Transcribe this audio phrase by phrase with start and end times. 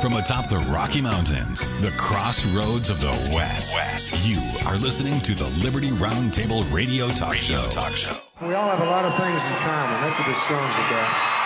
[0.00, 5.34] From atop the Rocky Mountains, the crossroads of the West, West, you are listening to
[5.34, 7.68] the Liberty Roundtable Radio Talk radio Show.
[7.68, 8.16] Talk Show.
[8.40, 10.00] We all have a lot of things in common.
[10.00, 11.36] That's what this song's about.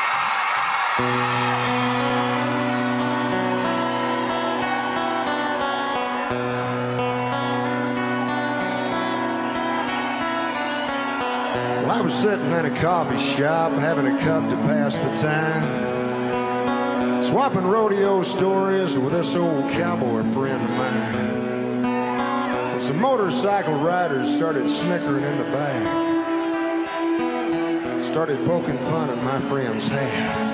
[11.83, 15.84] Well, I was sitting in a coffee shop having a cup to pass the time.
[17.35, 22.81] Swapping rodeo stories with this old cowboy friend of mine.
[22.81, 25.83] Some motorcycle riders started snickering in the back.
[28.05, 30.47] Started poking fun at my friend's hat.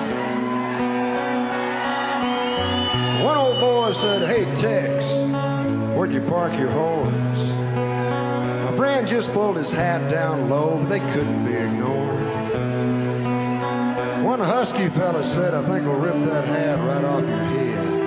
[3.23, 5.05] One old boy said, Hey Tex,
[5.95, 7.53] where'd you park your horse?
[7.75, 12.00] My friend just pulled his hat down low, but they couldn't be ignored.
[14.41, 18.01] One husky fella said, I think I'll rip that hat right off your head.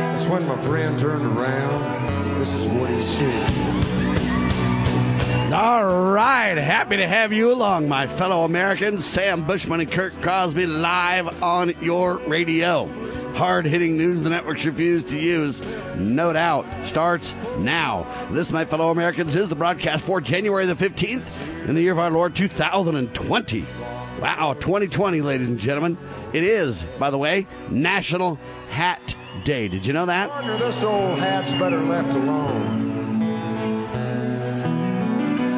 [0.00, 2.40] That's when my friend turned around.
[2.40, 3.52] This is what he said.
[5.52, 9.06] All right, happy to have you along, my fellow Americans.
[9.06, 12.86] Sam Bushman and Kirk Crosby live on your radio.
[13.34, 15.62] Hard hitting news the networks refuse to use,
[15.94, 18.08] no doubt, starts now.
[18.32, 22.00] This, my fellow Americans, is the broadcast for January the 15th in the year of
[22.00, 23.64] our Lord 2020.
[24.20, 25.96] Wow, 2020, ladies and gentlemen.
[26.34, 29.66] It is, by the way, National Hat Day.
[29.66, 30.28] Did you know that?
[30.28, 33.18] Partner, this old hat's better left alone.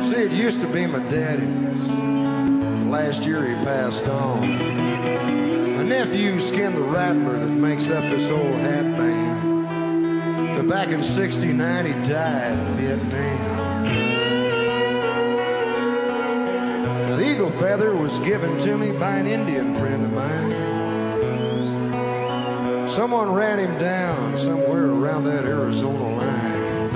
[0.00, 1.90] See, it used to be my daddy's.
[2.86, 4.48] Last year he passed on.
[5.77, 10.56] My nephew skinned the rattler that makes up this old hat band.
[10.56, 13.61] But back in 69 he died in Vietnam.
[17.42, 20.53] Eagle feather was given to me by an Indian friend of mine.
[22.89, 26.95] Someone ran him down somewhere around that Arizona line.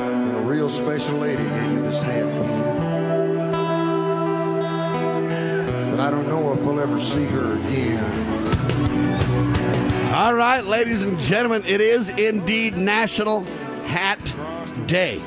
[0.00, 2.24] And a real special lady gave me this hat.
[5.92, 8.02] But I don't know if we'll ever see her again.
[10.12, 13.44] All right, ladies and gentlemen, it is indeed National
[13.84, 14.18] Hat
[14.88, 15.20] Day.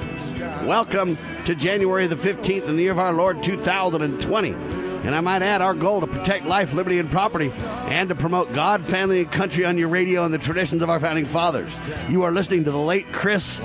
[0.65, 4.49] Welcome to January the 15th in the year of our Lord 2020.
[4.51, 7.53] And I might add, our goal to protect life, liberty, and property,
[7.87, 10.99] and to promote God, family, and country on your radio and the traditions of our
[10.99, 11.79] founding fathers.
[12.09, 13.61] You are listening to the late Chris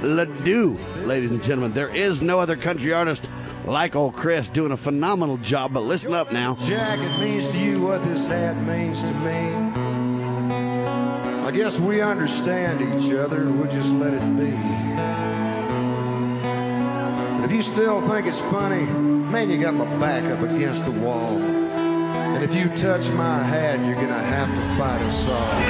[0.00, 1.74] Ledoux, ladies and gentlemen.
[1.74, 3.28] There is no other country artist
[3.66, 6.56] like old Chris doing a phenomenal job, but listen up now.
[6.60, 9.50] Jack, it means to you what this hat means to me.
[11.44, 15.17] I guess we understand each other, we'll just let it be.
[17.48, 21.38] If you still think it's funny, man, you got my back up against the wall.
[21.38, 25.62] And if you touch my hat, you're gonna have to fight us all.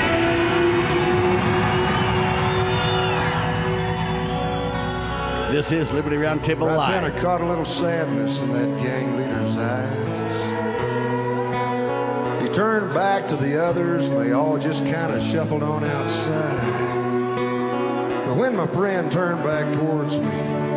[5.52, 7.00] This is Liberty Roundtable Live.
[7.00, 10.36] then, I caught a little sadness in that gang leader's eyes.
[12.42, 16.96] He turned back to the others, and they all just kind of shuffled on outside.
[18.26, 20.67] But when my friend turned back towards me,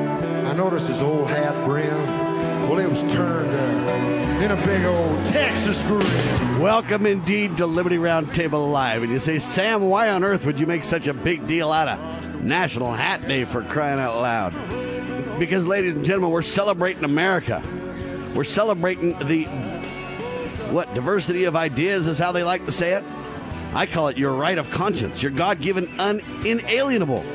[0.62, 2.70] I noticed his old hat brim.
[2.70, 6.62] Well, it was turned up in a big old Texas grin.
[6.62, 9.02] Welcome indeed to Liberty Roundtable Live.
[9.02, 11.88] And you say, Sam, why on earth would you make such a big deal out
[11.88, 15.40] of National Hat Day for crying out loud?
[15.40, 17.64] Because, ladies and gentlemen, we're celebrating America.
[18.36, 19.46] We're celebrating the,
[20.70, 23.04] what, diversity of ideas is how they like to say it.
[23.74, 27.26] I call it your right of conscience, your God given, unalienable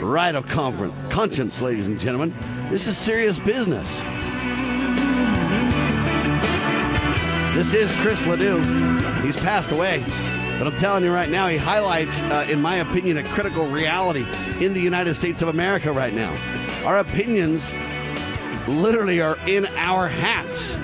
[0.00, 2.34] right of conference, conscience, ladies and gentlemen.
[2.74, 4.00] This is serious business.
[7.54, 8.58] This is Chris Ledoux.
[9.22, 10.02] He's passed away.
[10.58, 14.26] But I'm telling you right now, he highlights, uh, in my opinion, a critical reality
[14.58, 16.36] in the United States of America right now.
[16.84, 17.72] Our opinions
[18.66, 20.74] literally are in our hats.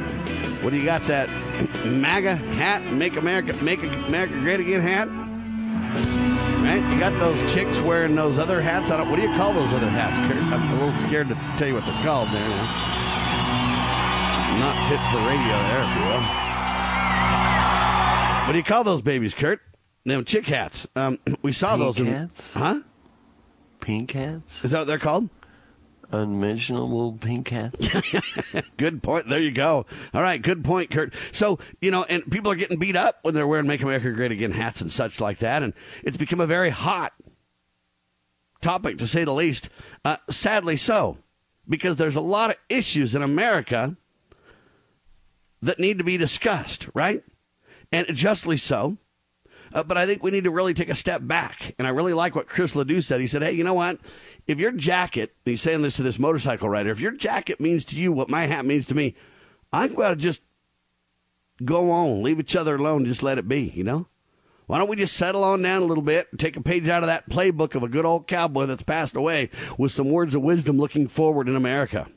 [0.62, 1.02] What do you got?
[1.08, 1.28] That
[1.84, 6.29] MAGA hat, Make America, Make America Great Again hat?
[6.70, 6.92] Right?
[6.92, 8.92] You got those chicks wearing those other hats.
[8.92, 9.10] I don't.
[9.10, 10.16] What do you call those other hats?
[10.18, 10.40] Kurt?
[10.40, 12.48] I'm a little scared to tell you what they're called there.
[14.60, 16.22] Not fit for radio there, if you will.
[18.46, 19.60] What do you call those babies, Kurt?
[20.04, 20.86] Them chick hats.
[20.94, 21.98] Um, we saw Pink those.
[21.98, 22.52] In, hats?
[22.52, 22.80] huh?
[23.80, 24.64] Pink hats?
[24.64, 25.28] Is that what they're called?
[26.12, 27.88] Unmentionable pink hats?
[28.76, 29.28] Good point.
[29.28, 29.86] There you go.
[30.12, 31.14] All right, good point, Kurt.
[31.30, 34.32] So, you know, and people are getting beat up when they're wearing Make America Great
[34.32, 35.62] Again hats and such like that.
[35.62, 35.72] And
[36.02, 37.12] it's become a very hot
[38.60, 39.68] topic, to say the least.
[40.04, 41.18] Uh, sadly so,
[41.68, 43.96] because there's a lot of issues in America
[45.62, 47.22] that need to be discussed, right?
[47.92, 48.96] And justly so.
[49.72, 51.74] Uh, but I think we need to really take a step back.
[51.78, 53.20] And I really like what Chris Ledoux said.
[53.20, 53.98] He said, hey, you know what?
[54.46, 57.96] If your jacket, he's saying this to this motorcycle rider, if your jacket means to
[57.96, 59.14] you what my hat means to me,
[59.72, 60.42] I think we ought to just
[61.64, 64.08] go on, leave each other alone, just let it be, you know?
[64.66, 67.02] Why don't we just settle on down a little bit and take a page out
[67.02, 70.42] of that playbook of a good old cowboy that's passed away with some words of
[70.42, 72.08] wisdom looking forward in America?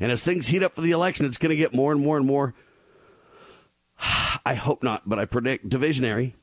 [0.00, 2.16] And as things heat up for the election, it's going to get more and more
[2.16, 2.54] and more.
[4.44, 6.34] I hope not, but I predict divisionary.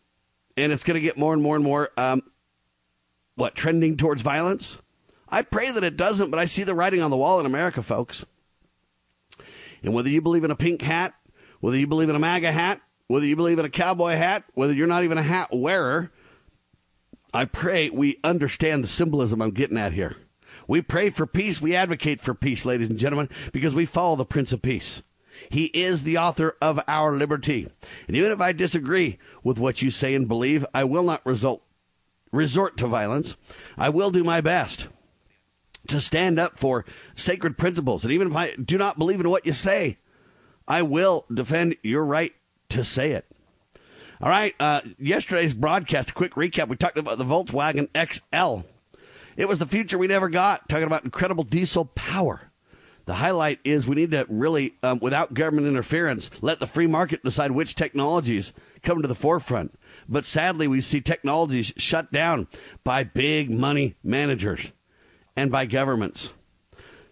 [0.57, 2.21] And it's going to get more and more and more, um,
[3.35, 4.77] what, trending towards violence?
[5.29, 7.81] I pray that it doesn't, but I see the writing on the wall in America,
[7.81, 8.25] folks.
[9.81, 11.13] And whether you believe in a pink hat,
[11.61, 14.73] whether you believe in a MAGA hat, whether you believe in a cowboy hat, whether
[14.73, 16.11] you're not even a hat wearer,
[17.33, 20.17] I pray we understand the symbolism I'm getting at here.
[20.67, 21.61] We pray for peace.
[21.61, 25.01] We advocate for peace, ladies and gentlemen, because we follow the Prince of Peace.
[25.49, 27.67] He is the author of our liberty.
[28.07, 31.63] And even if I disagree with what you say and believe, I will not result,
[32.31, 33.35] resort to violence.
[33.77, 34.87] I will do my best
[35.87, 36.85] to stand up for
[37.15, 38.03] sacred principles.
[38.03, 39.97] And even if I do not believe in what you say,
[40.67, 42.33] I will defend your right
[42.69, 43.25] to say it.
[44.21, 46.67] All right, uh, yesterday's broadcast, quick recap.
[46.67, 48.67] We talked about the Volkswagen XL.
[49.35, 52.50] It was the future we never got, talking about incredible diesel power.
[53.11, 57.21] The highlight is we need to really, um, without government interference, let the free market
[57.25, 58.53] decide which technologies
[58.83, 59.77] come to the forefront.
[60.07, 62.47] But sadly, we see technologies shut down
[62.85, 64.71] by big money managers
[65.35, 66.31] and by governments.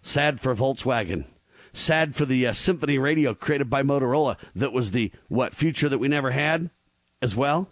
[0.00, 1.26] Sad for Volkswagen.
[1.74, 5.98] Sad for the uh, Symphony radio created by Motorola that was the, what, future that
[5.98, 6.70] we never had
[7.20, 7.68] as well?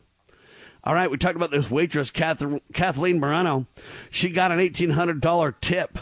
[0.85, 3.67] All right, we talked about this waitress, Kathleen Moreno.
[4.11, 5.99] She got an $1,800 tip.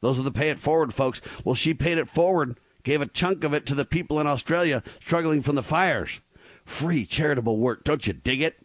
[0.00, 1.20] Those are the pay it forward folks.
[1.44, 4.82] Well, she paid it forward, gave a chunk of it to the people in Australia
[5.00, 6.20] struggling from the fires.
[6.64, 7.84] Free charitable work.
[7.84, 8.58] Don't you dig it?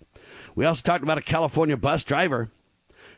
[0.56, 2.52] We also talked about a California bus driver,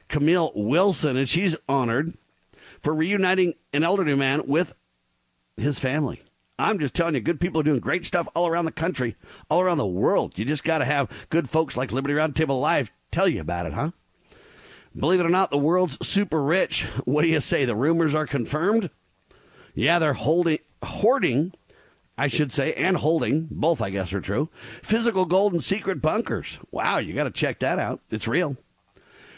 [0.07, 2.13] Camille Wilson, and she's honored
[2.81, 4.75] for reuniting an elderly man with
[5.57, 6.21] his family.
[6.57, 9.15] I'm just telling you, good people are doing great stuff all around the country,
[9.50, 10.39] all around the world.
[10.39, 13.73] You just got to have good folks like Liberty Roundtable Live tell you about it,
[13.73, 13.91] huh?
[14.97, 16.83] Believe it or not, the world's super rich.
[17.03, 17.65] What do you say?
[17.65, 18.89] The rumors are confirmed?
[19.74, 21.53] Yeah, they're holding, hoarding,
[22.18, 24.50] I should say, and holding, both I guess are true,
[24.81, 26.59] physical gold and secret bunkers.
[26.71, 28.01] Wow, you got to check that out.
[28.09, 28.56] It's real.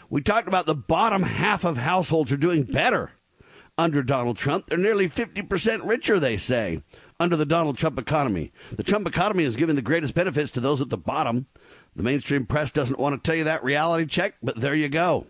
[0.09, 3.11] We talked about the bottom half of households are doing better
[3.79, 4.67] under Donald Trump.
[4.67, 6.83] They're nearly 50% richer, they say,
[7.19, 8.53] under the Donald Trump economy.
[8.71, 11.47] The Trump economy is giving the greatest benefits to those at the bottom.
[11.95, 15.25] The mainstream press doesn't want to tell you that reality check, but there you go.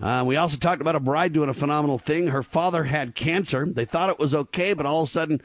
[0.00, 2.28] Uh, we also talked about a bride doing a phenomenal thing.
[2.28, 3.64] Her father had cancer.
[3.66, 5.40] They thought it was okay, but all of a sudden,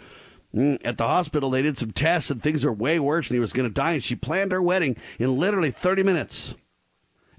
[0.54, 3.40] mm, at the hospital, they did some tests and things are way worse, and he
[3.40, 3.94] was going to die.
[3.94, 6.56] And she planned her wedding in literally 30 minutes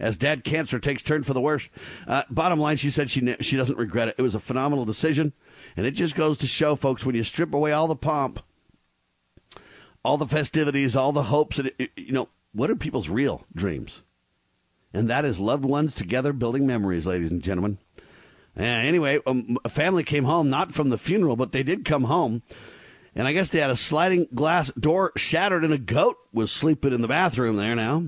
[0.01, 1.69] as dad cancer takes turn for the worse.
[2.09, 4.15] Uh, bottom line, she said she she doesn't regret it.
[4.19, 5.33] It was a phenomenal decision,
[5.77, 8.41] and it just goes to show, folks, when you strip away all the pomp,
[10.03, 14.03] all the festivities, all the hopes, and it, you know what are people's real dreams,
[14.93, 17.79] and that is loved ones together building memories, ladies and gentlemen.
[18.57, 22.05] And anyway, um, a family came home not from the funeral, but they did come
[22.05, 22.43] home.
[23.15, 26.93] And I guess they had a sliding glass door shattered, and a goat was sleeping
[26.93, 28.05] in the bathroom there now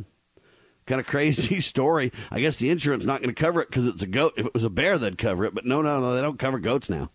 [0.86, 2.12] kind of crazy story.
[2.30, 4.34] I guess the insurance not going to cover it because it's a goat.
[4.36, 6.58] If it was a bear, they'd cover it, but no, no, no, they don't cover
[6.58, 7.10] goats now.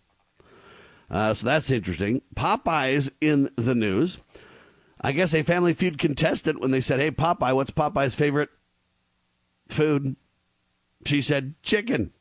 [1.10, 2.22] Uh, so that's interesting.
[2.34, 4.18] Popeyes in the news.
[5.00, 8.50] I guess a Family Feud contestant when they said, "Hey Popeye, what's Popeye's favorite
[9.68, 10.16] food?"
[11.04, 12.12] She said chicken.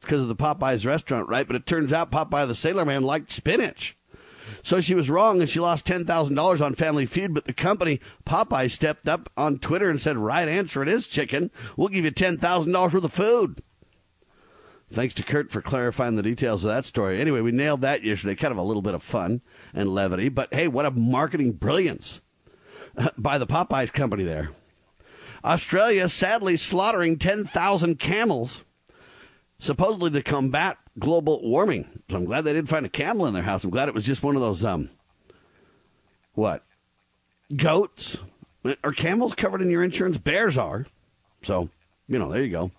[0.00, 1.46] because of the Popeyes restaurant, right?
[1.46, 3.96] But it turns out Popeye the Sailor Man liked spinach.
[4.62, 8.70] So she was wrong and she lost $10,000 on Family Feud, but the company, Popeye,
[8.70, 11.50] stepped up on Twitter and said, right answer, it is chicken.
[11.76, 13.62] We'll give you $10,000 worth of food.
[14.90, 17.20] Thanks to Kurt for clarifying the details of that story.
[17.20, 18.34] Anyway, we nailed that yesterday.
[18.34, 19.40] Kind of a little bit of fun
[19.72, 22.20] and levity, but hey, what a marketing brilliance
[23.18, 24.50] by the Popeyes company there.
[25.44, 28.64] Australia sadly slaughtering 10,000 camels,
[29.58, 32.02] supposedly to combat global warming.
[32.10, 33.64] So I'm glad they didn't find a camel in their house.
[33.64, 34.88] I'm glad it was just one of those um
[36.34, 36.64] what?
[37.54, 38.18] Goats?
[38.82, 40.18] Are camels covered in your insurance?
[40.18, 40.86] Bears are.
[41.42, 41.68] So,
[42.08, 42.70] you know, there you go.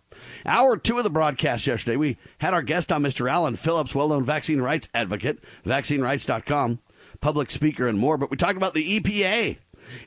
[0.45, 3.29] Hour two of the broadcast yesterday, we had our guest on Mr.
[3.29, 6.79] Alan Phillips, well known vaccine rights advocate, vaccinerights.com,
[7.21, 8.17] public speaker, and more.
[8.17, 9.57] But we talked about the EPA.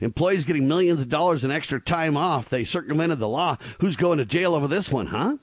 [0.01, 2.49] Employees getting millions of dollars in extra time off.
[2.49, 3.57] They circumvented the law.
[3.79, 5.37] Who's going to jail over this one, huh?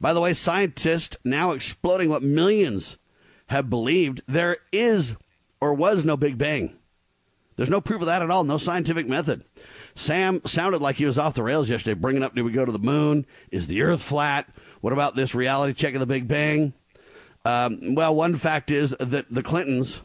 [0.00, 2.98] By the way, scientists now exploding what millions
[3.46, 5.14] have believed there is
[5.60, 6.76] or was no Big Bang.
[7.56, 9.44] There's no proof of that at all, no scientific method.
[9.94, 12.72] Sam sounded like he was off the rails yesterday, bringing up, do we go to
[12.72, 13.26] the moon?
[13.50, 14.48] Is the Earth flat?
[14.80, 16.72] What about this reality check of the Big Bang?
[17.44, 20.00] Um, well, one fact is that the Clintons,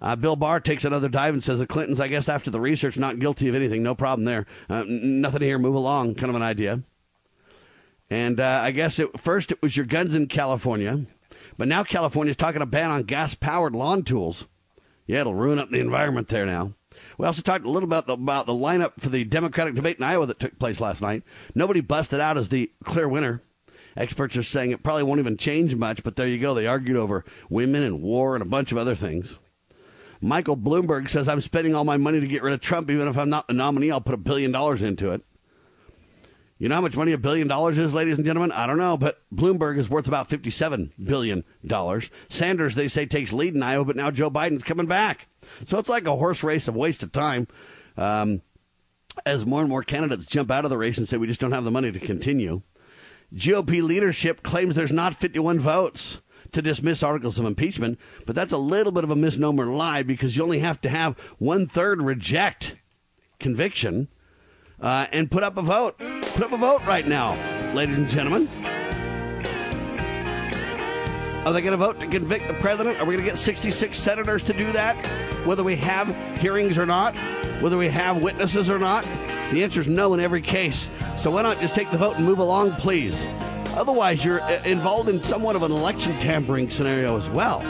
[0.00, 2.98] uh, Bill Barr takes another dive and says the Clintons, I guess after the research,
[2.98, 3.82] not guilty of anything.
[3.82, 4.46] No problem there.
[4.68, 5.58] Uh, nothing here.
[5.58, 6.14] Move along.
[6.14, 6.82] Kind of an idea.
[8.08, 11.06] And uh, I guess at first it was your guns in California,
[11.56, 14.48] but now California's talking a ban on gas powered lawn tools.
[15.06, 16.74] Yeah, it'll ruin up the environment there now.
[17.18, 20.26] We also talked a little bit about the lineup for the Democratic debate in Iowa
[20.26, 21.22] that took place last night.
[21.54, 23.42] Nobody busted out as the clear winner.
[23.96, 26.54] Experts are saying it probably won't even change much, but there you go.
[26.54, 29.38] They argued over women and war and a bunch of other things.
[30.20, 32.90] Michael Bloomberg says, I'm spending all my money to get rid of Trump.
[32.90, 35.22] Even if I'm not the nominee, I'll put a billion dollars into it.
[36.58, 38.52] You know how much money a billion dollars is, ladies and gentlemen?
[38.52, 41.42] I don't know, but Bloomberg is worth about $57 billion.
[42.28, 45.26] Sanders, they say, takes lead in Iowa, but now Joe Biden's coming back.
[45.64, 47.48] So it's like a horse race of waste of time.
[47.96, 48.42] Um,
[49.24, 51.52] as more and more candidates jump out of the race and say, we just don't
[51.52, 52.60] have the money to continue.
[53.34, 56.20] GOP leadership claims there's not 51 votes
[56.52, 60.36] to dismiss articles of impeachment, but that's a little bit of a misnomer lie because
[60.36, 62.76] you only have to have one third reject
[63.38, 64.08] conviction
[64.80, 65.98] uh, and put up a vote.
[65.98, 67.34] Put up a vote right now,
[67.74, 68.48] ladies and gentlemen.
[71.46, 72.98] Are they going to vote to convict the president?
[72.98, 74.94] Are we going to get 66 senators to do that?
[75.46, 77.14] Whether we have hearings or not?
[77.62, 79.04] Whether we have witnesses or not?
[79.50, 80.90] The answer is no in every case.
[81.16, 83.26] So why not just take the vote and move along, please?
[83.74, 87.60] Otherwise, you're uh, involved in somewhat of an election tampering scenario as well.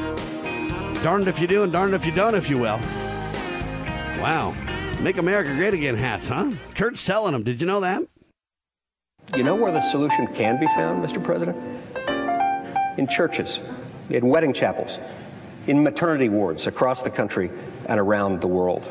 [1.02, 2.78] Darned if you do and darned if you don't, if you will.
[4.20, 4.54] Wow.
[5.00, 6.52] Make America Great Again hats, huh?
[6.74, 7.42] Kurt's selling them.
[7.42, 8.02] Did you know that?
[9.34, 11.22] You know where the solution can be found, Mr.
[11.22, 11.56] President?
[12.98, 13.60] In churches,
[14.10, 14.98] in wedding chapels,
[15.66, 17.50] in maternity wards across the country
[17.86, 18.90] and around the world.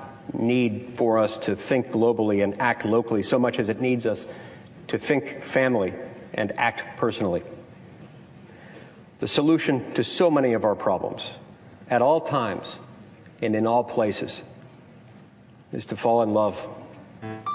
[0.33, 4.27] need for us to think globally and act locally so much as it needs us
[4.87, 5.93] to think family
[6.33, 7.43] and act personally.
[9.19, 11.31] The solution to so many of our problems
[11.89, 12.77] at all times
[13.41, 14.41] and in all places
[15.71, 16.67] is to fall in love,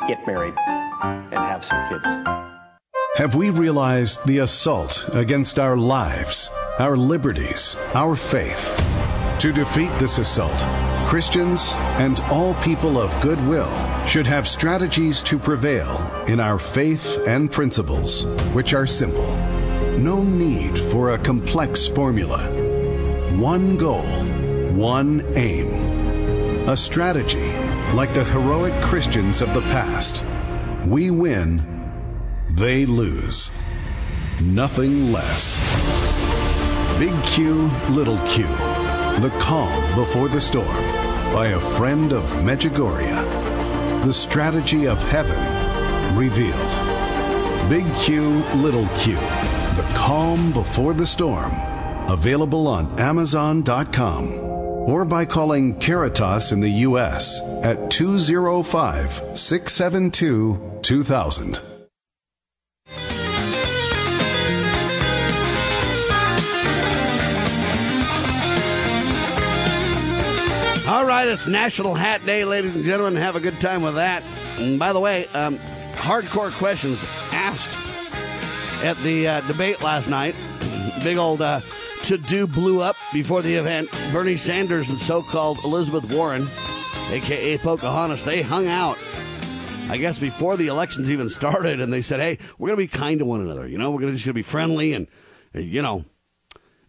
[0.06, 0.54] get married,
[1.02, 2.46] and have some kids.
[3.16, 8.74] Have we realized the assault against our lives, our liberties, our faith?
[9.40, 10.56] To defeat this assault,
[11.06, 13.70] Christians and all people of goodwill
[14.06, 15.96] should have strategies to prevail
[16.26, 19.36] in our faith and principles, which are simple.
[19.96, 22.50] No need for a complex formula.
[23.38, 24.02] One goal,
[24.74, 26.68] one aim.
[26.68, 27.52] A strategy
[27.94, 30.24] like the heroic Christians of the past.
[30.86, 31.62] We win,
[32.50, 33.52] they lose.
[34.42, 35.56] Nothing less.
[36.98, 38.44] Big Q, little q.
[39.20, 40.95] The calm before the storm
[41.36, 44.04] by a friend of Medjugorje.
[44.06, 45.36] The strategy of heaven
[46.16, 46.72] revealed.
[47.68, 49.16] Big Q, little q.
[49.76, 51.52] The calm before the storm.
[52.08, 57.42] Available on Amazon.com or by calling Caritas in the U.S.
[57.62, 61.75] at 205 672 2000.
[71.16, 73.16] Right, it's National Hat Day, ladies and gentlemen.
[73.16, 74.22] Have a good time with that.
[74.58, 75.58] And by the way, um,
[75.94, 77.72] hardcore questions asked
[78.84, 80.34] at the uh, debate last night.
[81.02, 81.62] Big old uh,
[82.02, 83.90] to do blew up before the event.
[84.12, 86.50] Bernie Sanders and so called Elizabeth Warren,
[87.08, 88.98] aka Pocahontas, they hung out.
[89.88, 92.98] I guess before the elections even started, and they said, "Hey, we're going to be
[92.98, 93.66] kind to one another.
[93.66, 95.06] You know, we're gonna, just going to be friendly, and
[95.54, 96.04] you know,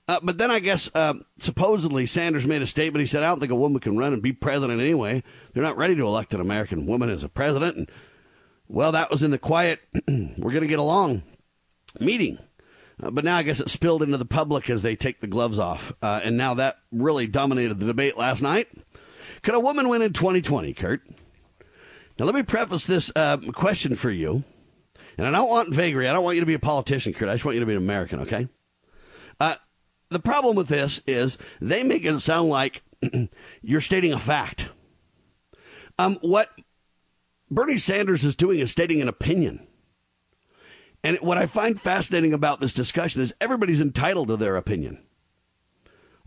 [0.07, 3.01] uh, but then I guess uh, supposedly Sanders made a statement.
[3.01, 5.23] He said, "I don't think a woman can run and be president anyway.
[5.53, 7.91] They're not ready to elect an American woman as a president." And
[8.67, 9.81] well, that was in the quiet.
[10.07, 11.23] we're going to get along
[11.99, 12.37] meeting.
[13.01, 15.59] Uh, but now I guess it spilled into the public as they take the gloves
[15.59, 18.67] off, uh, and now that really dominated the debate last night.
[19.43, 21.01] Could a woman win in 2020, Kurt?
[22.17, 24.43] Now let me preface this uh, question for you,
[25.15, 26.09] and I don't want vagary.
[26.09, 27.29] I don't want you to be a politician, Kurt.
[27.29, 28.47] I just want you to be an American, okay?
[30.09, 32.83] The problem with this is they make it sound like
[33.61, 34.69] you're stating a fact.
[35.99, 36.49] Um, what
[37.49, 39.67] Bernie Sanders is doing is stating an opinion.
[41.03, 45.03] And what I find fascinating about this discussion is everybody's entitled to their opinion.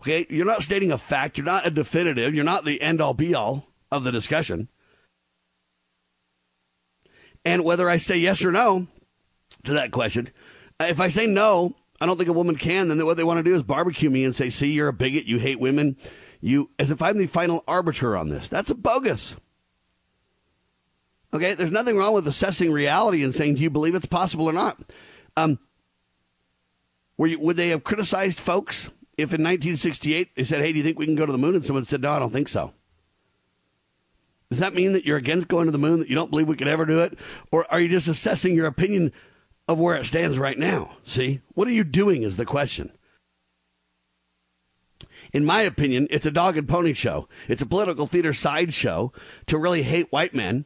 [0.01, 3.13] Okay, you're not stating a fact, you're not a definitive, you're not the end all
[3.13, 4.69] be all of the discussion.
[7.45, 8.87] And whether I say yes or no
[9.65, 10.31] to that question,
[10.79, 13.43] if I say no, I don't think a woman can, then what they want to
[13.43, 15.97] do is barbecue me and say, see, you're a bigot, you hate women,
[16.41, 18.49] you, as if I'm the final arbiter on this.
[18.49, 19.37] That's a bogus.
[21.33, 24.53] Okay, there's nothing wrong with assessing reality and saying, do you believe it's possible or
[24.53, 24.81] not?
[25.37, 25.59] Um,
[27.19, 28.87] you, would they have criticized folks
[29.19, 31.55] if in 1968 they said, hey, do you think we can go to the moon?
[31.55, 32.73] And someone said, no, I don't think so.
[34.49, 36.57] Does that mean that you're against going to the moon, that you don't believe we
[36.57, 37.19] could ever do it?
[37.53, 39.13] Or are you just assessing your opinion
[39.71, 40.97] of where it stands right now?
[41.05, 41.43] See?
[41.55, 42.91] What are you doing is the question.
[45.33, 47.29] In my opinion, it's a dog and pony show.
[47.47, 49.13] It's a political theater sideshow
[49.47, 50.65] to really hate white men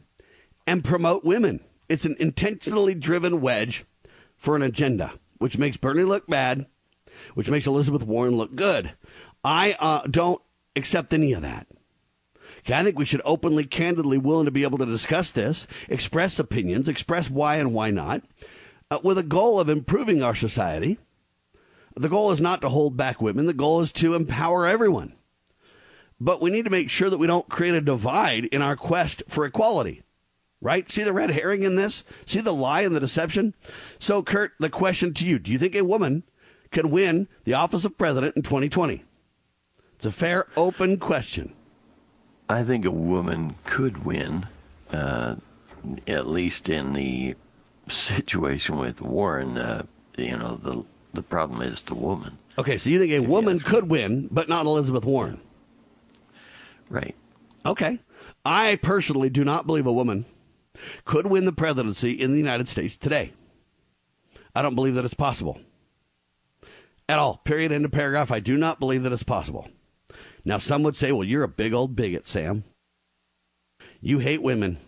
[0.66, 1.60] and promote women.
[1.86, 3.84] It's an intentionally driven wedge
[4.38, 6.64] for an agenda, which makes Bernie look bad,
[7.34, 8.94] which makes Elizabeth Warren look good.
[9.44, 10.40] I uh, don't
[10.74, 11.66] accept any of that.
[12.66, 16.88] I think we should openly, candidly, willing to be able to discuss this, express opinions,
[16.88, 18.22] express why and why not,
[18.90, 20.98] uh, with a goal of improving our society.
[21.96, 23.46] The goal is not to hold back women.
[23.46, 25.14] The goal is to empower everyone.
[26.20, 29.22] But we need to make sure that we don't create a divide in our quest
[29.28, 30.02] for equality.
[30.60, 30.90] Right?
[30.90, 32.04] See the red herring in this?
[32.26, 33.54] See the lie and the deception?
[33.98, 36.22] So, Kurt, the question to you Do you think a woman
[36.70, 39.04] can win the office of president in 2020?
[39.96, 41.54] It's a fair, open question.
[42.48, 44.46] I think a woman could win,
[44.90, 45.36] uh,
[46.06, 47.36] at least in the
[47.88, 49.58] situation with Warren.
[49.58, 49.86] Uh,
[50.16, 52.38] you know, the the problem is the woman.
[52.58, 55.40] Okay, so you think a woman could win, but not Elizabeth Warren?
[56.88, 57.14] Right.
[57.66, 57.98] Okay.
[58.44, 60.26] I personally do not believe a woman
[61.04, 63.32] could win the presidency in the United States today.
[64.54, 65.60] I don't believe that it's possible.
[67.08, 67.38] At all.
[67.38, 67.72] Period.
[67.72, 68.30] End of paragraph.
[68.30, 69.68] I do not believe that it's possible.
[70.44, 72.64] Now, some would say, well, you're a big old bigot, Sam.
[74.00, 74.78] You hate women.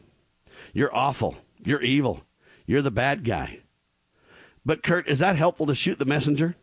[0.72, 1.36] You're awful.
[1.64, 2.22] You're evil.
[2.66, 3.60] You're the bad guy.
[4.64, 6.56] But, Kurt, is that helpful to shoot the messenger?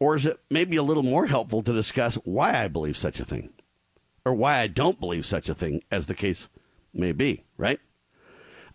[0.00, 3.24] Or is it maybe a little more helpful to discuss why I believe such a
[3.24, 3.50] thing?
[4.24, 6.48] Or why I don't believe such a thing, as the case
[6.92, 7.78] may be, right?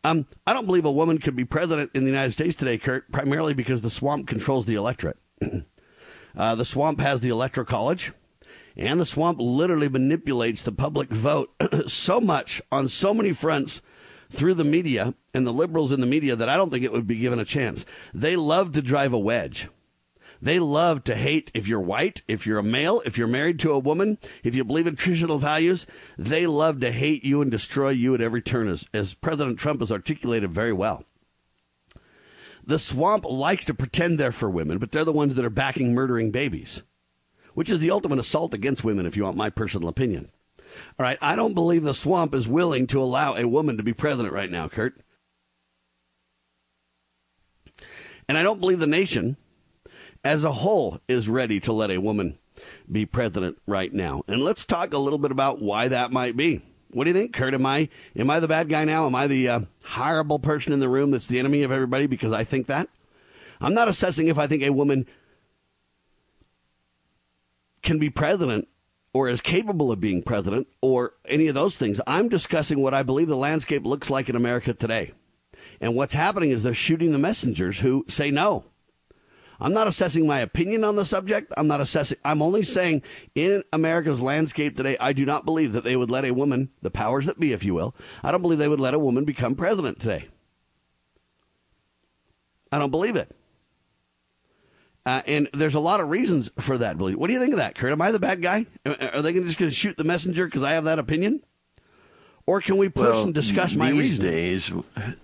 [0.03, 3.11] Um, I don't believe a woman could be president in the United States today, Kurt,
[3.11, 5.17] primarily because the swamp controls the electorate.
[6.37, 8.13] uh, the swamp has the electoral college.
[8.77, 11.51] And the swamp literally manipulates the public vote
[11.87, 13.81] so much on so many fronts
[14.29, 17.07] through the media and the liberals in the media that I don't think it would
[17.07, 17.85] be given a chance.
[18.13, 19.69] They love to drive a wedge.
[20.41, 23.71] They love to hate if you're white, if you're a male, if you're married to
[23.71, 25.87] a woman, if you believe in traditional values.
[26.17, 29.79] They love to hate you and destroy you at every turn, as, as President Trump
[29.79, 31.05] has articulated very well.
[32.63, 35.93] The swamp likes to pretend they're for women, but they're the ones that are backing
[35.93, 36.81] murdering babies
[37.55, 40.29] which is the ultimate assault against women, if you want my personal opinion.
[40.99, 43.93] All right, I don't believe the swamp is willing to allow a woman to be
[43.93, 44.99] president right now, Kurt.
[48.27, 49.37] And I don't believe the nation
[50.23, 52.37] as a whole is ready to let a woman
[52.91, 54.23] be president right now.
[54.27, 56.61] And let's talk a little bit about why that might be.
[56.91, 57.53] What do you think, Kurt?
[57.53, 59.05] Am I am I the bad guy now?
[59.05, 62.31] Am I the uh, horrible person in the room that's the enemy of everybody because
[62.31, 62.87] I think that?
[63.59, 65.05] I'm not assessing if I think a woman
[67.81, 68.67] can be president
[69.15, 72.01] or is capable of being president or any of those things.
[72.05, 75.13] I'm discussing what I believe the landscape looks like in America today.
[75.79, 78.65] And what's happening is they're shooting the messengers who say no.
[79.57, 81.53] I'm not assessing my opinion on the subject.
[81.55, 83.03] I'm not assessing, I'm only saying
[83.35, 86.91] in America's landscape today, I do not believe that they would let a woman, the
[86.91, 89.55] powers that be, if you will, I don't believe they would let a woman become
[89.55, 90.27] president today.
[92.69, 93.33] I don't believe it.
[95.05, 96.97] Uh, and there's a lot of reasons for that.
[96.97, 97.17] Believe.
[97.17, 97.91] What do you think of that, Kurt?
[97.91, 98.65] Am I the bad guy?
[98.85, 101.41] Are they just going to shoot the messenger because I have that opinion?
[102.47, 104.25] Or can we push well, and discuss my these reason?
[104.25, 104.71] Days,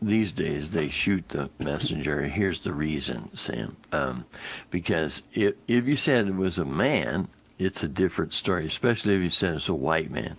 [0.02, 2.24] these days, they shoot the messenger.
[2.24, 3.78] Here's the reason, Sam.
[3.92, 4.26] Um,
[4.72, 7.28] because if, if you said it was a man,
[7.60, 10.38] it's a different story, especially if you said it's a white man.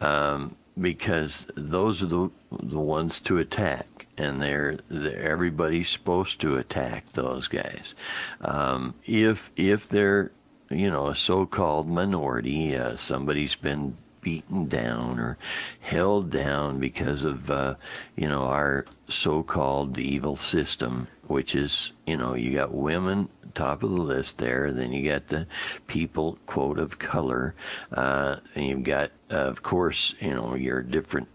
[0.00, 3.86] Um, because those are the the ones to attack
[4.18, 7.94] and they're, they're, everybody's supposed to attack those guys.
[8.40, 10.32] Um, if if they're
[10.70, 15.36] you know a so-called minority, uh, somebody's been beaten down or
[15.80, 17.74] held down because of uh,
[18.16, 23.90] you know our so-called evil system, which is you know you got women top of
[23.90, 25.46] the list there, then you got the
[25.86, 27.54] people quote of color,
[27.92, 31.28] uh, and you've got uh, of course you know your different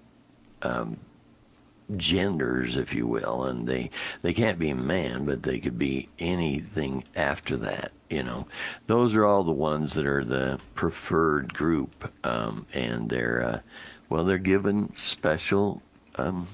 [0.62, 0.98] um,
[1.96, 3.90] genders, if you will, and they
[4.22, 7.92] they can't be man, but they could be anything after that.
[8.10, 8.48] You know,
[8.88, 13.60] those are all the ones that are the preferred group, um, and they're uh,
[14.10, 15.82] well, they're given special,
[16.16, 16.48] um,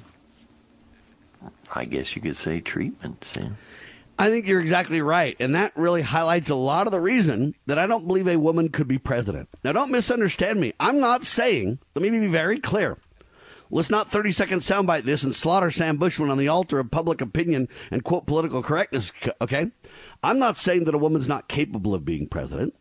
[1.74, 3.24] I guess you could say, treatment.
[3.26, 3.58] Sam.
[4.18, 5.36] I think you're exactly right.
[5.40, 8.70] And that really highlights a lot of the reason that I don't believe a woman
[8.70, 9.50] could be president.
[9.64, 10.74] Now, don't misunderstand me.
[10.80, 12.98] I'm not saying, let me be very clear.
[13.74, 17.22] Let's not 30 second soundbite this and slaughter Sam Bushman on the altar of public
[17.22, 19.72] opinion and quote political correctness, okay?
[20.22, 22.76] I'm not saying that a woman's not capable of being president.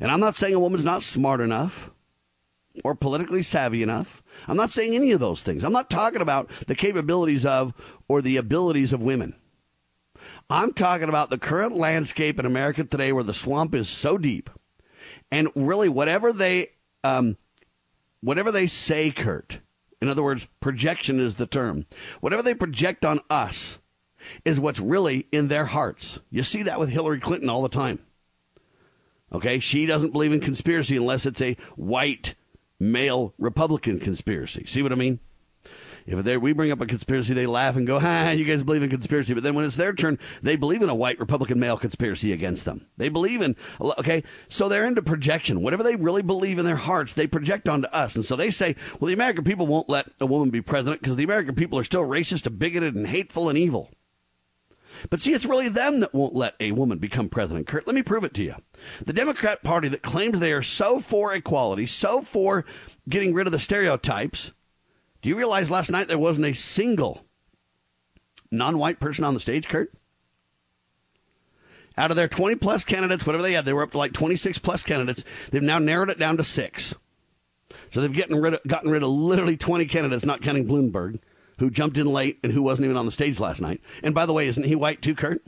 [0.00, 1.90] And I'm not saying a woman's not smart enough
[2.82, 4.22] or politically savvy enough.
[4.48, 5.62] I'm not saying any of those things.
[5.62, 7.74] I'm not talking about the capabilities of
[8.08, 9.34] or the abilities of women.
[10.48, 14.48] I'm talking about the current landscape in America today where the swamp is so deep.
[15.30, 16.70] And really, whatever they,
[17.04, 17.36] um,
[18.22, 19.60] whatever they say, Kurt,
[20.02, 21.86] in other words, projection is the term.
[22.20, 23.78] Whatever they project on us
[24.44, 26.18] is what's really in their hearts.
[26.28, 28.00] You see that with Hillary Clinton all the time.
[29.32, 32.34] Okay, she doesn't believe in conspiracy unless it's a white
[32.80, 34.64] male Republican conspiracy.
[34.66, 35.20] See what I mean?
[36.06, 38.82] If they, we bring up a conspiracy, they laugh and go, "Ha, you guys believe
[38.82, 41.78] in conspiracy." But then when it's their turn, they believe in a white Republican male
[41.78, 42.86] conspiracy against them.
[42.96, 45.62] They believe in okay, so they're into projection.
[45.62, 48.14] Whatever they really believe in their hearts, they project onto us.
[48.14, 51.16] And so they say, "Well, the American people won't let a woman be president because
[51.16, 53.90] the American people are still racist, and bigoted, and hateful and evil."
[55.10, 57.66] But see, it's really them that won't let a woman become president.
[57.66, 58.56] Kurt, let me prove it to you.
[59.04, 62.64] The Democrat Party that claims they are so for equality, so for
[63.08, 64.52] getting rid of the stereotypes,
[65.22, 67.24] do you realize last night there wasn't a single
[68.50, 69.92] non white person on the stage, Kurt?
[71.96, 74.58] Out of their 20 plus candidates, whatever they had, they were up to like 26
[74.58, 75.24] plus candidates.
[75.50, 76.94] They've now narrowed it down to six.
[77.90, 81.20] So they've gotten rid of, gotten rid of literally 20 candidates, not counting Bloomberg,
[81.58, 83.80] who jumped in late and who wasn't even on the stage last night.
[84.02, 85.46] And by the way, isn't he white too, Kurt?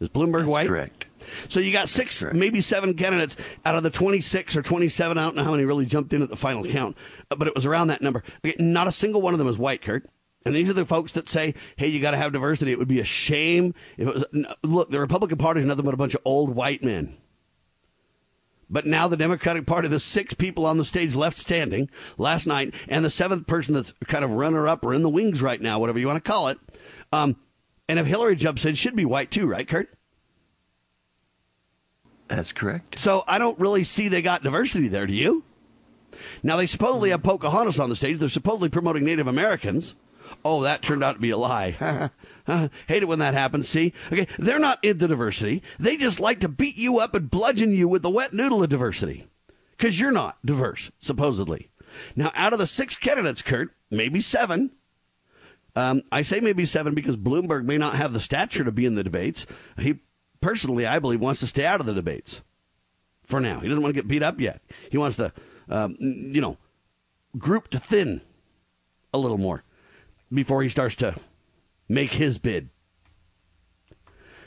[0.00, 0.68] Is Bloomberg That's white?
[0.68, 1.03] Correct.
[1.48, 5.18] So you got six, maybe seven candidates out of the 26 or 27.
[5.18, 6.96] I don't know how many really jumped in at the final count,
[7.28, 8.22] but it was around that number.
[8.58, 10.08] Not a single one of them is white, Kurt.
[10.46, 12.70] And these are the folks that say, hey, you got to have diversity.
[12.70, 14.24] It would be a shame if it was.
[14.62, 17.16] Look, the Republican Party is nothing but a bunch of old white men.
[18.68, 22.74] But now the Democratic Party, the six people on the stage left standing last night,
[22.88, 25.78] and the seventh person that's kind of runner up or in the wings right now,
[25.78, 26.58] whatever you want to call it.
[27.12, 27.36] Um,
[27.88, 29.93] and if Hillary jumps in, should be white too, right, Kurt?
[32.34, 32.98] That's correct.
[32.98, 35.44] So I don't really see they got diversity there, do you?
[36.42, 38.18] Now they supposedly have Pocahontas on the stage.
[38.18, 39.94] They're supposedly promoting Native Americans.
[40.44, 42.10] Oh, that turned out to be a lie.
[42.46, 43.68] Hate it when that happens.
[43.68, 45.62] See, okay, they're not into diversity.
[45.78, 48.68] They just like to beat you up and bludgeon you with the wet noodle of
[48.68, 49.26] diversity,
[49.72, 51.70] because you're not diverse, supposedly.
[52.16, 54.72] Now, out of the six candidates, Kurt, maybe seven.
[55.76, 58.94] Um, I say maybe seven because Bloomberg may not have the stature to be in
[58.94, 59.46] the debates.
[59.78, 60.00] He
[60.40, 62.42] personally, I believe, wants to stay out of the debates
[63.22, 63.60] for now.
[63.60, 64.60] He doesn't want to get beat up yet.
[64.90, 65.32] He wants to,
[65.68, 66.58] um, you know,
[67.38, 68.20] group to thin
[69.12, 69.64] a little more
[70.32, 71.14] before he starts to
[71.88, 72.70] make his bid.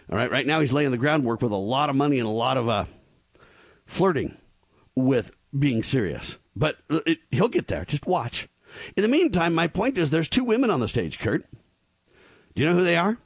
[0.09, 2.31] All right, right now he's laying the groundwork with a lot of money and a
[2.31, 2.85] lot of uh,
[3.85, 4.37] flirting
[4.95, 6.37] with being serious.
[6.55, 7.85] But it, he'll get there.
[7.85, 8.47] Just watch.
[8.95, 11.45] In the meantime, my point is there's two women on the stage, Kurt.
[12.55, 13.17] Do you know who they are?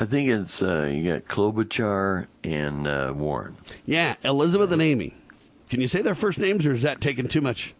[0.00, 3.58] I think it's uh, you got Klobuchar and uh, Warren.
[3.84, 5.14] Yeah, Elizabeth and Amy.
[5.68, 7.74] Can you say their first names, or is that taking too much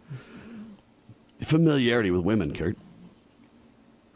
[1.39, 2.77] familiarity with women, Kurt?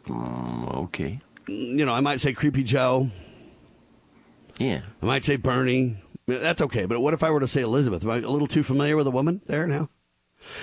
[0.06, 1.20] Mm, okay.
[1.48, 3.10] You know, I might say Creepy Joe.
[4.58, 4.82] Yeah.
[5.02, 5.96] I might say Bernie.
[6.26, 6.86] That's okay.
[6.86, 8.04] But what if I were to say Elizabeth?
[8.04, 9.90] Am I a little too familiar with a woman there now?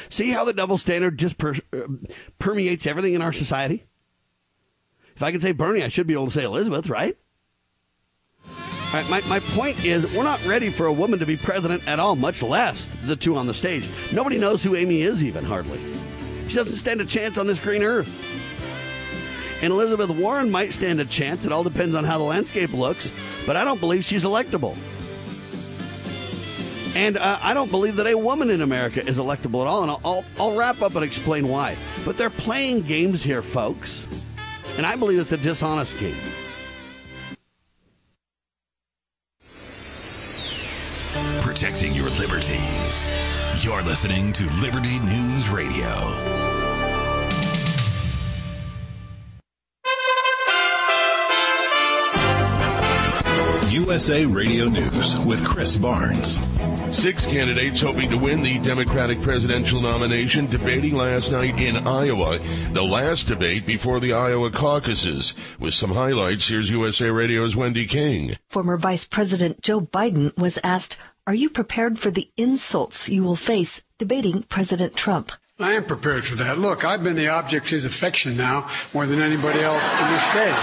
[0.07, 1.87] See how the double standard just per, uh,
[2.39, 3.85] permeates everything in our society?
[5.13, 7.17] If I can say Bernie, I should be able to say Elizabeth, right?
[8.93, 11.99] Right, my, my point is, we're not ready for a woman to be president at
[11.99, 13.89] all, much less the two on the stage.
[14.11, 15.81] Nobody knows who Amy is, even, hardly.
[16.47, 18.15] She doesn't stand a chance on this green earth.
[19.63, 21.43] And Elizabeth Warren might stand a chance.
[21.43, 23.11] It all depends on how the landscape looks,
[23.47, 24.77] but I don't believe she's electable.
[26.95, 29.89] And uh, I don't believe that a woman in America is electable at all, and
[29.89, 31.77] I'll, I'll, I'll wrap up and explain why.
[32.05, 34.07] But they're playing games here, folks,
[34.77, 36.13] and I believe it's a dishonest game.
[41.63, 43.07] Protecting your liberties.
[43.63, 46.43] You're listening to Liberty News Radio.
[53.69, 56.37] USA Radio News with Chris Barnes.
[56.91, 62.39] Six candidates hoping to win the Democratic presidential nomination debating last night in Iowa,
[62.71, 65.33] the last debate before the Iowa caucuses.
[65.59, 68.35] With some highlights, here's USA Radio's Wendy King.
[68.49, 73.37] Former Vice President Joe Biden was asked, Are you prepared for the insults you will
[73.37, 75.31] face debating President Trump?
[75.57, 76.57] I am prepared for that.
[76.57, 80.23] Look, I've been the object of his affection now more than anybody else in this
[80.23, 80.53] state.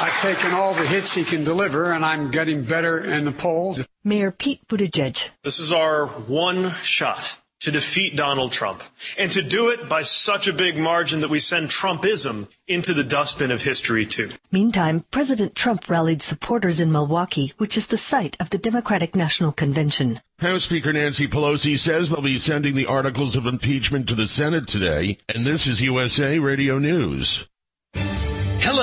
[0.00, 3.86] I've taken all the hits he can deliver, and I'm getting better in the polls.
[4.02, 5.30] Mayor Pete Buttigieg.
[5.44, 8.82] This is our one shot to defeat Donald Trump
[9.18, 13.04] and to do it by such a big margin that we send Trumpism into the
[13.04, 14.28] dustbin of history too.
[14.52, 19.52] Meantime, President Trump rallied supporters in Milwaukee, which is the site of the Democratic National
[19.52, 20.20] Convention.
[20.38, 24.68] House Speaker Nancy Pelosi says they'll be sending the articles of impeachment to the Senate
[24.68, 27.46] today, and this is USA Radio News.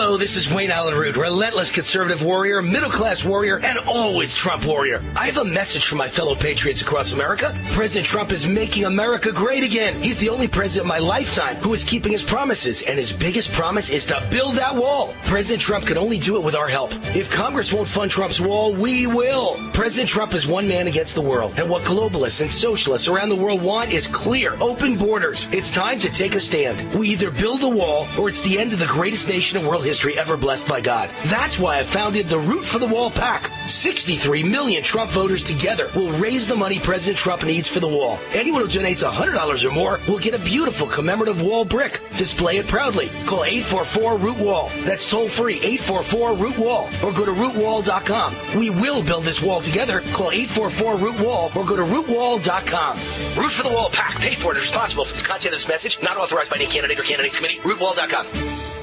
[0.05, 4.63] Hello, this is Wayne Allyn Root, relentless conservative warrior, middle class warrior, and always Trump
[4.63, 5.01] warrior.
[5.15, 7.51] I have a message for my fellow patriots across America.
[7.71, 9.99] President Trump is making America great again.
[10.03, 13.51] He's the only president in my lifetime who is keeping his promises, and his biggest
[13.51, 15.15] promise is to build that wall.
[15.23, 16.93] President Trump can only do it with our help.
[17.15, 19.57] If Congress won't fund Trump's wall, we will.
[19.73, 23.35] President Trump is one man against the world, and what globalists and socialists around the
[23.35, 25.51] world want is clear, open borders.
[25.51, 26.93] It's time to take a stand.
[26.93, 29.83] We either build the wall, or it's the end of the greatest nation in world
[29.83, 31.09] history ever blessed by God.
[31.25, 33.51] That's why I founded the Root for the Wall PAC.
[33.67, 38.19] 63 million Trump voters together will raise the money President Trump needs for the wall.
[38.33, 41.99] Anyone who donates $100 or more will get a beautiful commemorative wall brick.
[42.17, 43.09] Display it proudly.
[43.25, 44.69] Call 844 Root Wall.
[44.83, 48.35] That's toll free 844 Root Wall or go to rootwall.com.
[48.57, 50.01] We will build this wall together.
[50.13, 52.97] Call 844 Root Wall or go to rootwall.com.
[52.97, 54.19] Root for the Wall PAC.
[54.21, 56.01] Paid for and responsible for the content of this message.
[56.01, 57.59] Not authorized by any candidate or candidates committee.
[57.65, 58.74] Rootwall.com.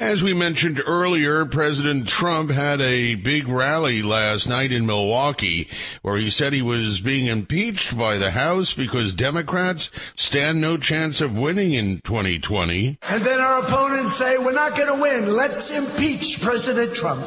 [0.00, 5.68] As we mentioned earlier, President Trump had a big rally last night in Milwaukee
[6.02, 11.20] where he said he was being impeached by the House because Democrats stand no chance
[11.20, 12.98] of winning in 2020.
[13.08, 15.32] And then our opponents say, we're not going to win.
[15.32, 17.24] Let's impeach President Trump.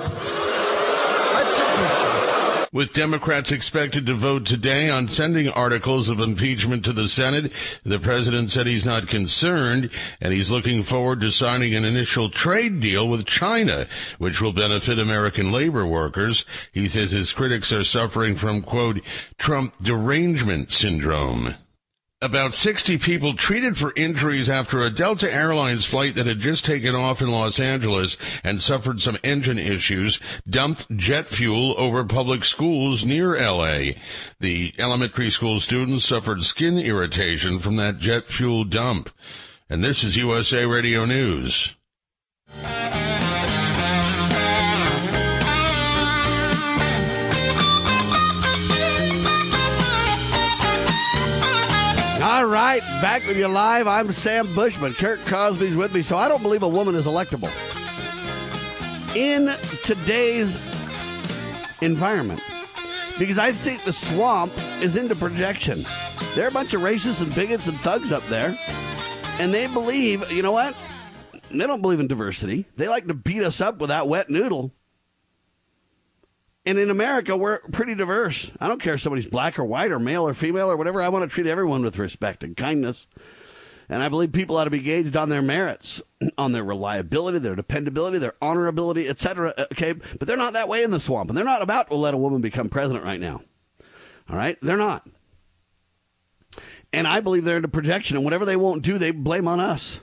[1.34, 2.27] Let's impeach him.
[2.74, 7.54] With Democrats expected to vote today on sending articles of impeachment to the Senate,
[7.86, 12.82] the president said he's not concerned and he's looking forward to signing an initial trade
[12.82, 16.44] deal with China, which will benefit American labor workers.
[16.74, 19.00] He says his critics are suffering from, quote,
[19.38, 21.56] Trump derangement syndrome.
[22.20, 26.96] About 60 people treated for injuries after a Delta Airlines flight that had just taken
[26.96, 33.06] off in Los Angeles and suffered some engine issues dumped jet fuel over public schools
[33.06, 33.92] near LA.
[34.40, 39.12] The elementary school students suffered skin irritation from that jet fuel dump.
[39.70, 41.76] And this is USA Radio News.
[52.68, 53.88] Right, back with you live.
[53.88, 54.94] I'm Sam Bushman.
[54.94, 57.50] Kirk Cosby's with me, so I don't believe a woman is electable.
[59.16, 60.60] In today's
[61.82, 62.42] environment,
[63.18, 64.52] because I think the swamp
[64.82, 65.86] is into projection.
[66.36, 68.60] There are a bunch of racists and bigots and thugs up there,
[69.40, 70.76] and they believe, you know what?
[71.50, 72.66] They don't believe in diversity.
[72.76, 74.74] They like to beat us up with that wet noodle.
[76.68, 78.52] And in America, we're pretty diverse.
[78.60, 81.02] I don't care if somebody's black or white or male or female or whatever.
[81.02, 83.08] I want to treat everyone with respect and kindness.
[83.88, 86.02] And I believe people ought to be gauged on their merits,
[86.38, 89.54] on their reliability, their dependability, their honorability, etc.
[89.58, 91.96] Uh, okay, but they're not that way in the swamp, and they're not about to
[91.96, 93.40] let a woman become president right now.
[94.30, 95.08] All right, they're not.
[96.92, 100.02] And I believe they're into projection, and whatever they won't do, they blame on us.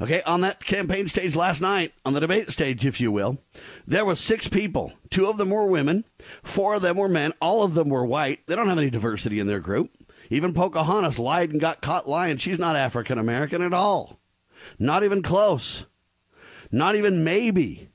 [0.00, 3.38] Okay, on that campaign stage last night, on the debate stage, if you will,
[3.86, 4.92] there were six people.
[5.10, 6.04] Two of them were women,
[6.42, 8.46] four of them were men, all of them were white.
[8.46, 9.90] They don't have any diversity in their group.
[10.30, 12.36] Even Pocahontas lied and got caught lying.
[12.36, 14.20] She's not African American at all.
[14.78, 15.86] Not even close.
[16.70, 17.90] Not even maybe.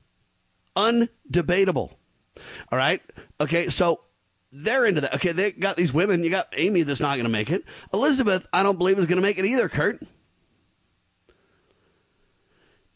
[0.76, 1.92] Undebatable.
[2.70, 3.00] All right?
[3.40, 4.02] Okay, so
[4.52, 5.14] they're into that.
[5.14, 6.22] Okay, they got these women.
[6.22, 7.64] You got Amy that's not going to make it.
[7.92, 10.02] Elizabeth, I don't believe is going to make it either, Kurt.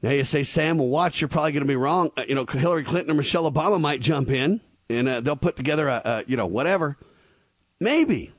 [0.03, 2.11] Now you say, Sam, well, watch, you're probably going to be wrong.
[2.17, 5.57] Uh, you know, Hillary Clinton or Michelle Obama might jump in and uh, they'll put
[5.57, 6.97] together a, a, you know, whatever.
[7.81, 8.33] Maybe.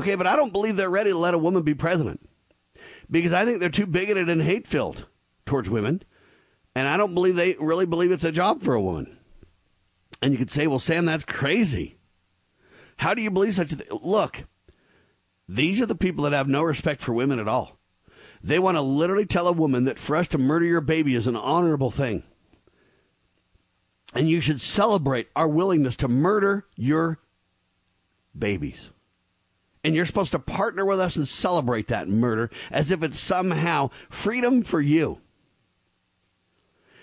[0.00, 2.28] Okay, but I don't believe they're ready to let a woman be president
[3.10, 5.06] because I think they're too bigoted and hate filled
[5.46, 6.02] towards women.
[6.74, 9.16] And I don't believe they really believe it's a job for a woman.
[10.20, 11.98] And you could say, well, Sam, that's crazy.
[12.96, 13.98] How do you believe such a thing?
[14.02, 14.44] Look,
[15.48, 17.78] these are the people that have no respect for women at all.
[18.44, 21.26] They want to literally tell a woman that for us to murder your baby is
[21.26, 22.24] an honorable thing.
[24.12, 27.20] And you should celebrate our willingness to murder your
[28.38, 28.92] babies.
[29.82, 33.88] And you're supposed to partner with us and celebrate that murder as if it's somehow
[34.10, 35.20] freedom for you.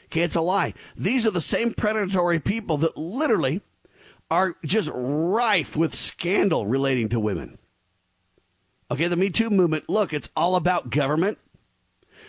[0.05, 0.75] Okay, it's a lie.
[0.95, 3.61] These are the same predatory people that literally
[4.29, 7.57] are just rife with scandal relating to women.
[8.91, 11.37] Okay, the Me Too movement, look, it's all about government.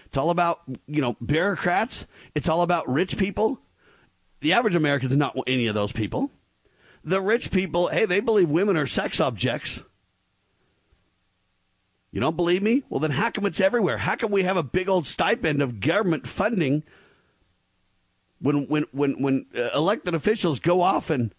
[0.07, 2.07] It's all about, you know, bureaucrats.
[2.37, 3.59] It's all about rich people.
[4.42, 6.31] The average American is not any of those people.
[7.03, 9.83] The rich people, hey, they believe women are sex objects.
[12.12, 12.85] You don't believe me?
[12.88, 13.98] Well, then how come it's everywhere?
[13.98, 16.85] How come we have a big old stipend of government funding
[18.38, 21.35] when when when when uh, elected officials go off and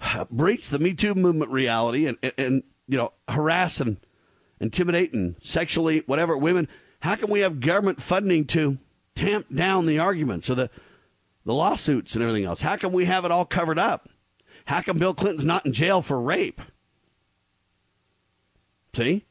[0.30, 3.98] breach the Me Too movement reality and, and, and you know harass and
[4.60, 6.68] intimidate and sexually whatever women.
[7.00, 8.78] How can we have government funding to
[9.14, 10.70] tamp down the arguments or the
[11.44, 12.60] the lawsuits and everything else?
[12.60, 14.08] How can we have it all covered up?
[14.66, 16.60] How come Bill Clinton's not in jail for rape?
[18.94, 19.24] See,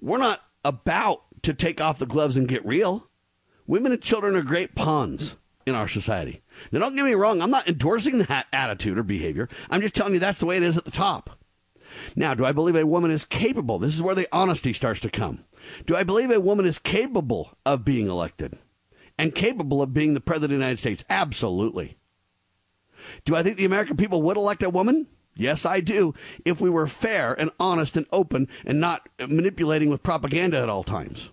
[0.00, 3.08] we're not about to take off the gloves and get real.
[3.66, 6.42] Women and children are great pawns in our society.
[6.70, 9.48] Now, don't get me wrong, I'm not endorsing that attitude or behavior.
[9.70, 11.38] I'm just telling you that's the way it is at the top.
[12.16, 13.78] Now, do I believe a woman is capable?
[13.78, 15.44] This is where the honesty starts to come.
[15.86, 18.58] Do I believe a woman is capable of being elected
[19.18, 21.04] and capable of being the president of the United States?
[21.08, 21.96] Absolutely.
[23.24, 25.06] Do I think the American people would elect a woman?
[25.36, 30.02] Yes, I do, if we were fair and honest and open and not manipulating with
[30.02, 31.30] propaganda at all times.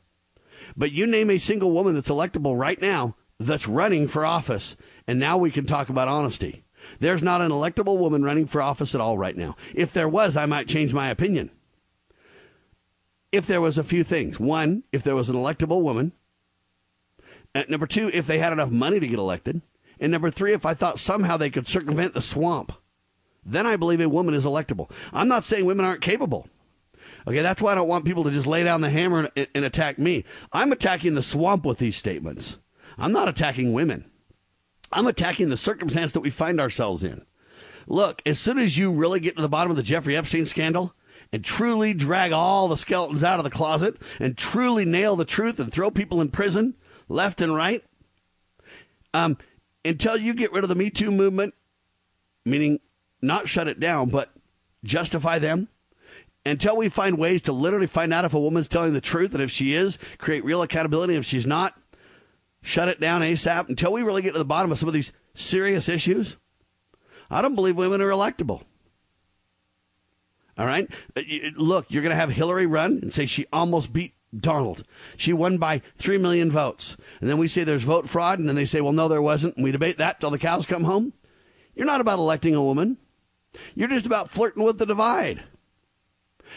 [0.75, 4.75] But you name a single woman that's electable right now that's running for office,
[5.07, 6.63] and now we can talk about honesty.
[6.99, 9.55] There's not an electable woman running for office at all right now.
[9.73, 11.51] If there was, I might change my opinion.
[13.31, 14.39] If there was a few things.
[14.39, 16.11] One, if there was an electable woman.
[17.53, 19.61] And number two, if they had enough money to get elected.
[19.99, 22.73] And number three, if I thought somehow they could circumvent the swamp.
[23.45, 24.91] Then I believe a woman is electable.
[25.13, 26.47] I'm not saying women aren't capable.
[27.27, 29.65] Okay, that's why I don't want people to just lay down the hammer and, and
[29.65, 30.23] attack me.
[30.51, 32.57] I'm attacking the swamp with these statements.
[32.97, 34.10] I'm not attacking women.
[34.91, 37.25] I'm attacking the circumstance that we find ourselves in.
[37.87, 40.93] Look, as soon as you really get to the bottom of the Jeffrey Epstein scandal
[41.33, 45.59] and truly drag all the skeletons out of the closet and truly nail the truth
[45.59, 46.75] and throw people in prison
[47.07, 47.83] left and right,
[49.13, 49.37] um,
[49.83, 51.53] until you get rid of the Me Too movement,
[52.45, 52.79] meaning
[53.21, 54.31] not shut it down, but
[54.83, 55.67] justify them,
[56.45, 59.43] until we find ways to literally find out if a woman's telling the truth and
[59.43, 61.15] if she is, create real accountability.
[61.15, 61.77] If she's not,
[62.61, 65.11] shut it down ASAP until we really get to the bottom of some of these
[65.33, 66.37] serious issues.
[67.29, 68.63] I don't believe women are electable.
[70.57, 70.87] All right?
[71.15, 71.21] Uh,
[71.55, 74.83] look, you're going to have Hillary run and say she almost beat Donald.
[75.17, 76.97] She won by 3 million votes.
[77.19, 79.55] And then we say there's vote fraud, and then they say, well, no, there wasn't.
[79.55, 81.13] And we debate that till the cows come home.
[81.75, 82.97] You're not about electing a woman,
[83.75, 85.43] you're just about flirting with the divide.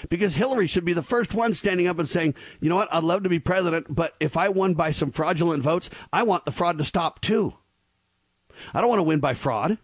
[0.08, 3.04] Because Hillary should be the first one standing up and saying, you know what, I'd
[3.04, 6.52] love to be president, but if I won by some fraudulent votes, I want the
[6.52, 7.54] fraud to stop too.
[8.72, 9.78] I don't want to win by fraud.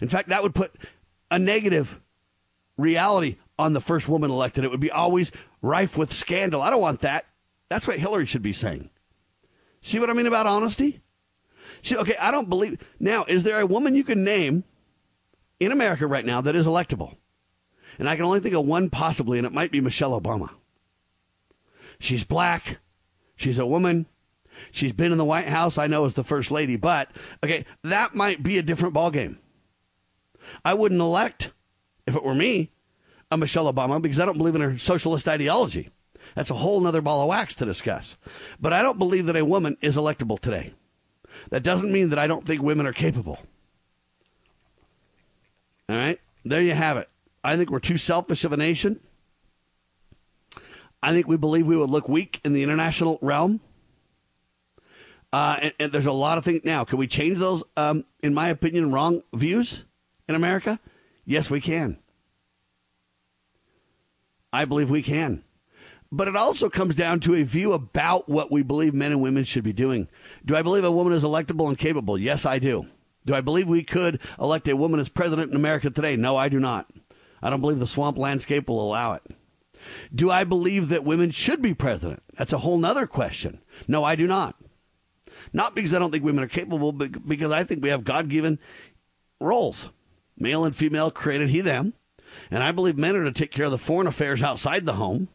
[0.00, 0.74] In fact, that would put
[1.30, 2.00] a negative
[2.76, 4.64] reality on the first woman elected.
[4.64, 6.62] It would be always rife with scandal.
[6.62, 7.26] I don't want that.
[7.68, 8.90] That's what Hillary should be saying.
[9.80, 11.00] See what I mean about honesty?
[11.82, 12.78] See, okay, I don't believe.
[12.98, 14.64] Now, is there a woman you can name
[15.60, 17.16] in America right now that is electable?
[17.98, 20.50] And I can only think of one possibly, and it might be Michelle Obama.
[21.98, 22.78] She's black.
[23.36, 24.06] She's a woman.
[24.70, 27.10] She's been in the White House, I know, as the first lady, but
[27.44, 29.36] okay, that might be a different ballgame.
[30.64, 31.52] I wouldn't elect,
[32.06, 32.70] if it were me,
[33.30, 35.90] a Michelle Obama because I don't believe in her socialist ideology.
[36.34, 38.16] That's a whole other ball of wax to discuss.
[38.60, 40.74] But I don't believe that a woman is electable today.
[41.50, 43.38] That doesn't mean that I don't think women are capable.
[45.88, 47.08] All right, there you have it.
[47.42, 49.00] I think we're too selfish of a nation.
[51.02, 53.60] I think we believe we would look weak in the international realm.
[55.32, 56.84] Uh, and, and, there's a lot of things now.
[56.84, 59.84] Can we change those, um, in my opinion, wrong views
[60.26, 60.80] in America?
[61.26, 61.98] Yes, we can.
[64.52, 65.44] I believe we can.
[66.10, 69.44] But it also comes down to a view about what we believe men and women
[69.44, 70.08] should be doing.
[70.46, 72.16] Do I believe a woman is electable and capable?
[72.16, 72.86] Yes, I do.
[73.26, 76.16] Do I believe we could elect a woman as president in America today?
[76.16, 76.90] No, I do not.
[77.42, 79.22] I don't believe the swamp landscape will allow it.
[80.14, 82.22] Do I believe that women should be president?
[82.36, 83.60] That's a whole nother question.
[83.86, 84.56] No, I do not.
[85.52, 88.28] Not because I don't think women are capable, but because I think we have God
[88.28, 88.58] given
[89.40, 89.90] roles.
[90.36, 91.94] Male and female created he them.
[92.50, 95.28] And I believe men are to take care of the foreign affairs outside the home.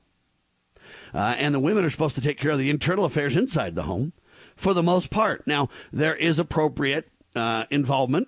[1.14, 3.84] Uh, and the women are supposed to take care of the internal affairs inside the
[3.84, 4.14] home
[4.56, 5.46] for the most part.
[5.48, 8.28] Now, there is appropriate uh, involvement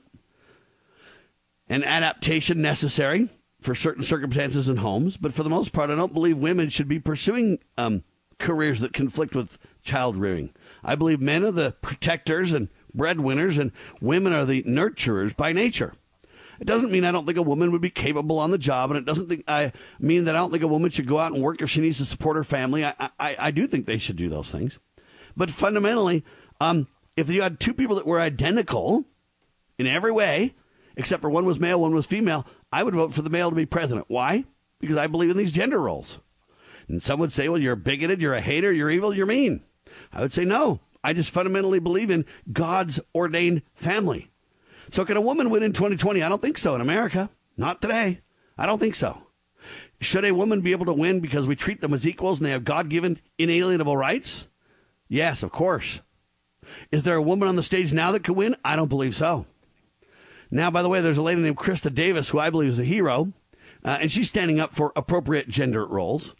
[1.67, 3.29] and adaptation necessary
[3.65, 6.87] for certain circumstances and homes, but for the most part, I don't believe women should
[6.87, 8.03] be pursuing um,
[8.37, 10.53] careers that conflict with child rearing.
[10.83, 15.95] I believe men are the protectors and breadwinners, and women are the nurturers by nature.
[16.59, 18.97] It doesn't mean I don't think a woman would be capable on the job, and
[18.97, 21.43] it doesn't think I mean that I don't think a woman should go out and
[21.43, 22.85] work if she needs to support her family.
[22.85, 24.79] I I, I do think they should do those things,
[25.35, 26.23] but fundamentally,
[26.61, 26.87] um,
[27.17, 29.05] if you had two people that were identical
[29.77, 30.55] in every way,
[30.95, 32.45] except for one was male, one was female,
[32.75, 34.07] I would vote for the male to be president.
[34.09, 34.43] Why?
[34.81, 36.19] Because I believe in these gender roles.
[36.89, 39.63] And some would say, well, you're bigoted, you're a hater, you're evil, you're mean.
[40.11, 40.81] I would say, no.
[41.01, 44.29] I just fundamentally believe in God's ordained family.
[44.91, 46.21] So, can a woman win in 2020?
[46.21, 47.29] I don't think so in America.
[47.55, 48.19] Not today.
[48.57, 49.25] I don't think so.
[50.01, 52.51] Should a woman be able to win because we treat them as equals and they
[52.51, 54.49] have God given inalienable rights?
[55.07, 56.01] Yes, of course.
[56.91, 58.57] Is there a woman on the stage now that could win?
[58.65, 59.45] I don't believe so.
[60.51, 62.83] Now, by the way, there's a lady named Krista Davis who I believe is a
[62.85, 63.33] hero,
[63.83, 66.35] uh, and she's standing up for appropriate gender roles.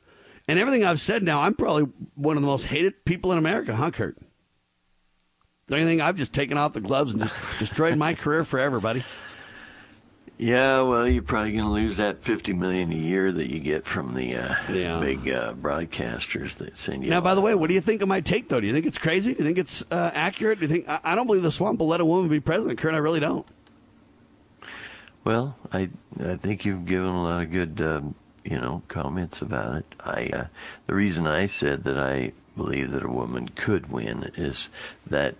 [0.48, 3.76] And everything I've said now, I'm probably one of the most hated people in America,
[3.76, 4.18] huh, Kurt?
[5.68, 8.80] Don't you think I've just taken off the gloves and just destroyed my career forever,
[8.80, 9.04] buddy?
[10.38, 13.86] Yeah, well, you're probably going to lose that fifty million a year that you get
[13.86, 15.00] from the uh, Yeah.
[15.00, 17.10] big uh, broadcasters that send you.
[17.10, 18.60] Now, by the way, what do you think of my take, though?
[18.60, 19.32] Do you think it's crazy?
[19.34, 20.60] Do you think it's uh, accurate?
[20.60, 22.78] Do you think I, I don't believe the swamp will let a woman be president,
[22.80, 22.94] Kurt?
[22.94, 23.48] I really don't.
[25.26, 25.90] Well, I
[26.24, 29.96] I think you've given a lot of good um, you know comments about it.
[30.00, 30.48] I uh,
[30.86, 34.70] the reason I said that I believe that a woman could win is
[35.06, 35.36] that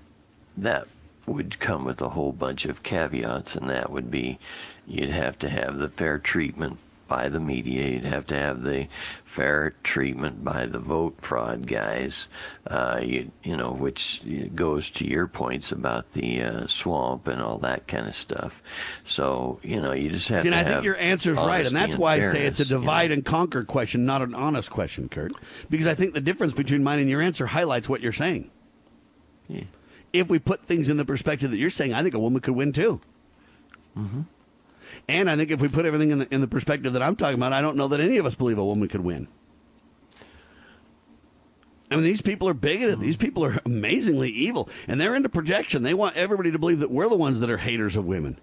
[0.58, 0.88] that
[1.28, 4.40] would come with a whole bunch of caveats, and that would be
[4.88, 7.88] you'd have to have the fair treatment by the media.
[7.88, 8.88] You'd have to have the
[9.24, 12.28] fair treatment by the vote fraud guys.
[12.68, 14.22] Uh, you you know, which
[14.56, 18.64] goes to your points about the uh, swamp and all that kind of stuff.
[19.06, 21.76] So you know, you just have See, and to I think your answer's right, and
[21.76, 22.82] that's why I say it's a fairness, you know.
[22.82, 25.34] divide and conquer question, not an honest question, Kurt.
[25.70, 28.50] Because I think the difference between mine and your answer highlights what you're saying.
[29.48, 29.64] Yeah.
[30.14, 32.56] If we put things in the perspective that you're saying, I think a woman could
[32.56, 33.02] win too.
[33.98, 34.22] Mm-hmm.
[35.08, 37.36] And I think if we put everything in the in the perspective that I'm talking
[37.36, 39.28] about, I don't know that any of us believe a woman could win.
[41.92, 42.96] I mean, these people are bigoted.
[42.96, 43.02] Hmm.
[43.02, 45.84] These people are amazingly evil, and they're into projection.
[45.84, 48.40] They want everybody to believe that we're the ones that are haters of women,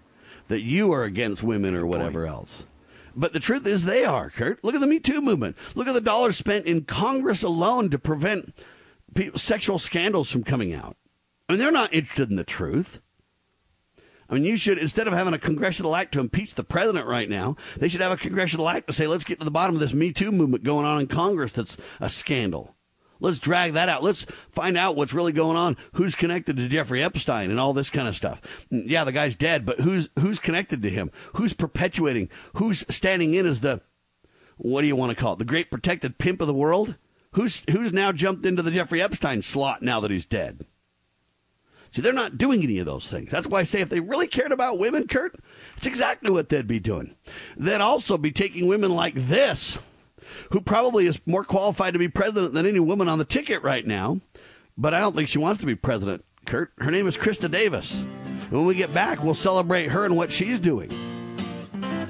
[0.49, 2.67] that you are against women or whatever else.
[3.15, 4.31] But the truth is, they are.
[4.31, 5.57] Kurt, look at the Me Too movement.
[5.75, 8.55] Look at the dollars spent in Congress alone to prevent
[9.35, 10.97] sexual scandals from coming out.
[11.49, 13.01] I mean, they're not interested in the truth.
[14.29, 17.29] I mean, you should, instead of having a congressional act to impeach the president right
[17.29, 19.81] now, they should have a congressional act to say, let's get to the bottom of
[19.81, 22.75] this Me Too movement going on in Congress that's a scandal.
[23.23, 24.03] Let's drag that out.
[24.03, 25.77] Let's find out what's really going on.
[25.93, 28.43] Who's connected to Jeffrey Epstein and all this kind of stuff.
[28.69, 31.13] Yeah, the guy's dead, but who's who's connected to him?
[31.35, 32.31] Who's perpetuating?
[32.55, 33.81] Who's standing in as the
[34.57, 35.39] what do you want to call it?
[35.39, 36.97] The great protected pimp of the world?
[37.35, 40.67] Who's who's now jumped into the Jeffrey Epstein slot now that he's dead?
[41.93, 43.31] See, they're not doing any of those things.
[43.31, 45.37] That's why I say if they really cared about women, Kurt,
[45.77, 47.15] it's exactly what they'd be doing.
[47.55, 49.79] They'd also be taking women like this,
[50.53, 53.87] who probably is more qualified to be president than any woman on the ticket right
[53.87, 54.21] now,
[54.79, 56.73] but I don't think she wants to be president, Kurt.
[56.79, 58.01] Her name is Krista Davis.
[58.01, 60.91] And when we get back, we'll celebrate her and what she's doing.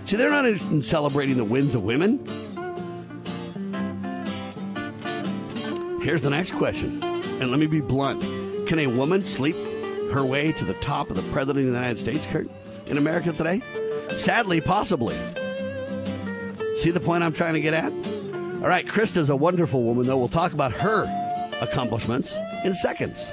[0.05, 2.25] See, they're not interested in celebrating the wins of women.
[6.03, 8.23] Here's the next question, and let me be blunt.
[8.69, 9.57] Can a woman sleep
[10.13, 12.27] her way to the top of the president of the United States,
[12.87, 13.63] in America today?
[14.17, 15.17] Sadly, possibly.
[16.77, 17.93] See the point I'm trying to get at?
[18.63, 20.19] All right, Krista's a wonderful woman, though.
[20.19, 21.05] We'll talk about her
[21.61, 23.33] accomplishments in seconds.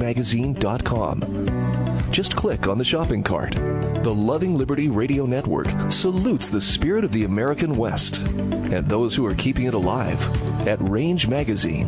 [0.01, 2.11] rangemagazine.com.
[2.11, 3.53] Just click on the shopping cart.
[4.03, 9.25] The Loving Liberty Radio Network salutes the spirit of the American West and those who
[9.25, 10.21] are keeping it alive
[10.67, 11.87] at Range Magazine.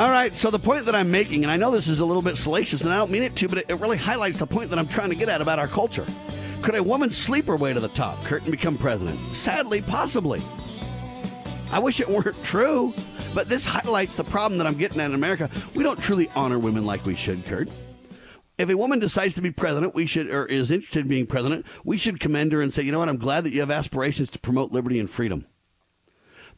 [0.00, 2.22] All right, so the point that I'm making, and I know this is a little
[2.22, 4.70] bit salacious, and I don't mean it to, but it, it really highlights the point
[4.70, 6.06] that I'm trying to get at about our culture.
[6.62, 9.20] Could a woman sleep her way to the top, Kurt, and become president?
[9.36, 10.40] Sadly, possibly.
[11.70, 12.94] I wish it weren't true,
[13.34, 15.50] but this highlights the problem that I'm getting at in America.
[15.74, 17.68] We don't truly honor women like we should, Kurt.
[18.56, 21.66] If a woman decides to be president, we should, or is interested in being president,
[21.84, 24.30] we should commend her and say, you know what, I'm glad that you have aspirations
[24.30, 25.44] to promote liberty and freedom.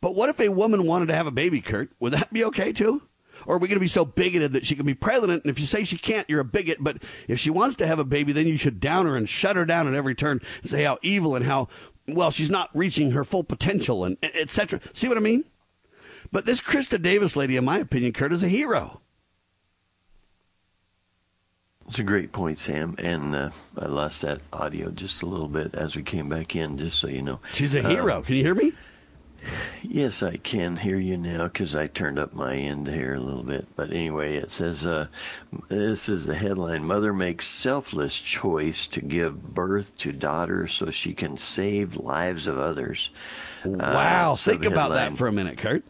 [0.00, 1.90] But what if a woman wanted to have a baby, Kurt?
[1.98, 3.02] Would that be okay too?
[3.46, 5.44] Or are we going to be so bigoted that she can be president?
[5.44, 6.78] And if you say she can't, you're a bigot.
[6.80, 9.56] But if she wants to have a baby, then you should down her and shut
[9.56, 11.68] her down at every turn and say how evil and how,
[12.08, 14.80] well, she's not reaching her full potential and etc.
[14.92, 15.44] See what I mean?
[16.30, 19.02] But this Krista Davis lady, in my opinion, Kurt, is a hero.
[21.88, 22.94] It's a great point, Sam.
[22.98, 26.78] And uh, I lost that audio just a little bit as we came back in,
[26.78, 27.40] just so you know.
[27.52, 28.20] She's a hero.
[28.20, 28.72] Uh, can you hear me?
[29.82, 33.42] Yes, I can hear you now because I turned up my end here a little
[33.42, 33.66] bit.
[33.76, 35.08] But anyway, it says uh,
[35.68, 41.12] this is the headline Mother makes selfless choice to give birth to daughter so she
[41.12, 43.10] can save lives of others.
[43.64, 44.32] Wow.
[44.32, 45.84] Uh, Think about that for a minute, Kurt.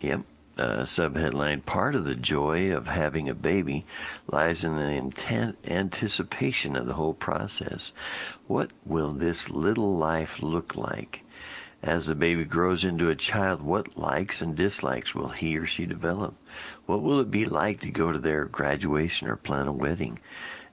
[0.00, 0.22] Yep.
[0.56, 3.86] Uh, subheadline Part of the joy of having a baby
[4.26, 7.92] lies in the intent, anticipation of the whole process.
[8.48, 11.22] What will this little life look like?
[11.82, 15.86] As the baby grows into a child, what likes and dislikes will he or she
[15.86, 16.34] develop?
[16.86, 20.18] What will it be like to go to their graduation or plan a wedding?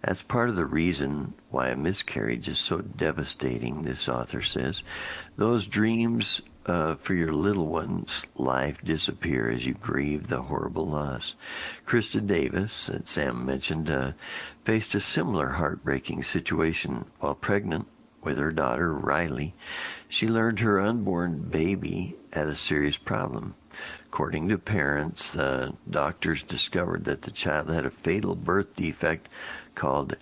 [0.01, 4.83] That's part of the reason why a miscarriage is so devastating, this author says.
[5.35, 11.35] Those dreams uh, for your little one's life disappear as you grieve the horrible loss.
[11.85, 14.13] Krista Davis, that Sam mentioned, uh,
[14.63, 17.87] faced a similar heartbreaking situation while pregnant
[18.23, 19.53] with her daughter, Riley.
[20.07, 23.55] She learned her unborn baby had a serious problem.
[24.05, 29.27] According to parents, uh, doctors discovered that the child had a fatal birth defect
[29.73, 30.15] called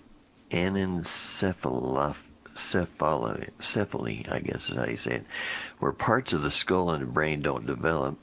[0.50, 2.20] anencephaly,
[4.30, 5.26] I guess is how you say it,
[5.78, 8.18] where parts of the skull and the brain don't develop.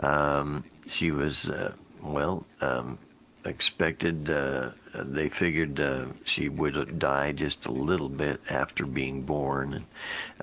[0.00, 1.72] Um, she was, uh,
[2.02, 2.98] well, um,
[3.44, 9.74] expected, uh, they figured uh, she would die just a little bit after being born
[9.74, 9.84] and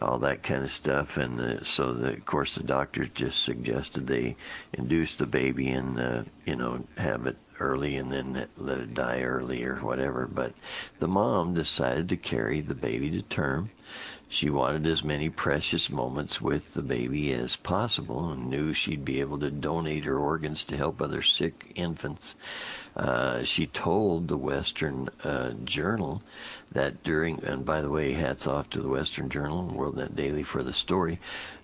[0.02, 1.18] all that kind of stuff.
[1.18, 4.36] And uh, so, the, of course, the doctors just suggested they
[4.74, 9.22] induce the baby and, uh, you know, have it early and then let it die
[9.22, 10.28] early or whatever.
[10.28, 10.54] But
[11.00, 13.72] the mom decided to carry the baby to term.
[14.28, 19.20] She wanted as many precious moments with the baby as possible and knew she'd be
[19.20, 22.36] able to donate her organs to help other sick infants.
[22.96, 26.24] Uh, she told the Western uh, Journal
[26.72, 30.44] that during, and by the way, hats off to the Western Journal and WorldNet Daily
[30.44, 31.20] for the story.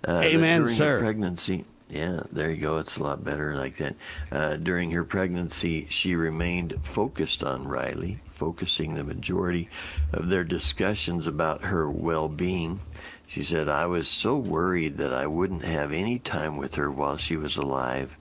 [0.05, 0.97] Uh, Amen, during sir.
[0.97, 2.77] Her pregnancy, yeah, there you go.
[2.77, 3.95] It's a lot better like that.
[4.31, 9.69] Uh, during her pregnancy, she remained focused on Riley, focusing the majority
[10.11, 12.81] of their discussions about her well being.
[13.27, 17.15] She said, I was so worried that I wouldn't have any time with her while
[17.15, 18.17] she was alive.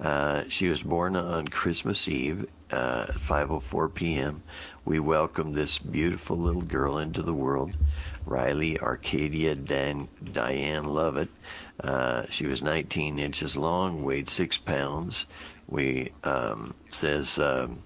[0.00, 4.42] Uh, she was born on Christmas Eve uh, at 5:04 p.m.
[4.84, 7.76] We welcomed this beautiful little girl into the world,
[8.24, 11.28] Riley Arcadia Dan, Diane Lovett.
[11.82, 15.26] Uh, she was 19 inches long, weighed six pounds.
[15.68, 17.82] We um, says um,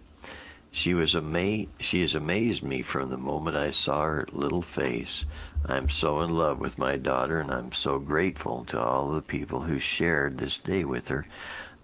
[0.71, 5.25] she was ama- She has amazed me from the moment I saw her little face.
[5.67, 9.61] I'm so in love with my daughter, and I'm so grateful to all the people
[9.62, 11.27] who shared this day with her.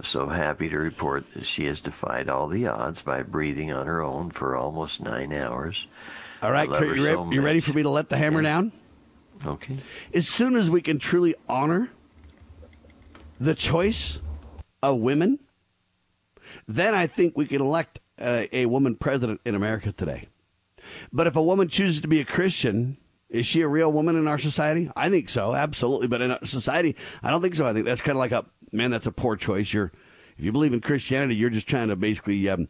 [0.03, 4.03] So happy to report that she has defied all the odds by breathing on her
[4.03, 5.87] own for almost nine hours.
[6.43, 8.73] All right, Kurt, you, re- so you ready for me to let the hammer down?
[9.45, 9.77] Okay.
[10.15, 11.91] As soon as we can truly honor
[13.39, 14.21] the choice
[14.83, 15.39] of women,
[16.67, 20.29] then I think we can elect a, a woman president in America today.
[21.13, 22.97] But if a woman chooses to be a Christian,
[23.29, 24.91] is she a real woman in our society?
[24.97, 26.09] I think so, absolutely.
[26.09, 27.67] But in our society, I don't think so.
[27.67, 28.91] I think that's kind of like a man.
[28.91, 29.73] That's a poor choice.
[29.73, 29.93] You're,
[30.39, 32.69] if you believe in Christianity, you're just trying to basically um,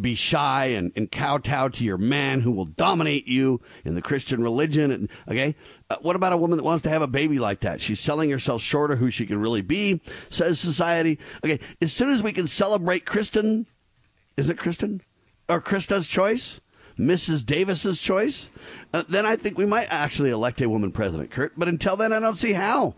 [0.00, 4.42] be shy and, and kowtow to your man who will dominate you in the Christian
[4.42, 4.90] religion.
[4.90, 5.54] And okay,
[5.90, 7.80] uh, what about a woman that wants to have a baby like that?
[7.80, 11.18] She's selling herself short of who she can really be, says society.
[11.44, 13.66] Okay, as soon as we can celebrate Kristen,
[14.36, 15.00] is it Kristen
[15.48, 16.60] or Krista's choice?
[16.98, 17.44] Mrs.
[17.44, 18.50] Davis's choice,
[18.92, 21.58] uh, then I think we might actually elect a woman president, Kurt.
[21.58, 22.94] But until then, I don't see how.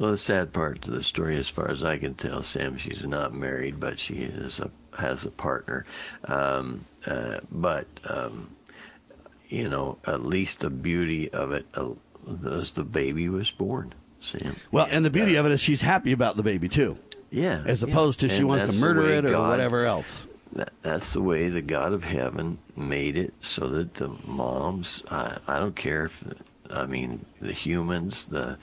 [0.00, 3.04] Well, the sad part to the story, as far as I can tell, Sam, she's
[3.04, 5.84] not married, but she is a has a partner.
[6.24, 8.48] Um, uh, but um,
[9.50, 11.90] you know, at least the beauty of it uh,
[12.44, 14.56] is the baby was born, Sam.
[14.72, 16.96] Well, and the beauty of it is she's happy about the baby too.
[17.30, 17.90] Yeah, As yeah.
[17.90, 20.26] opposed to she And wants to murder it or God- whatever else.
[20.52, 25.36] That, that's the way the God of heaven made it, so that the moms, I,
[25.46, 26.24] I don't care if,
[26.70, 28.58] I mean, the humans, the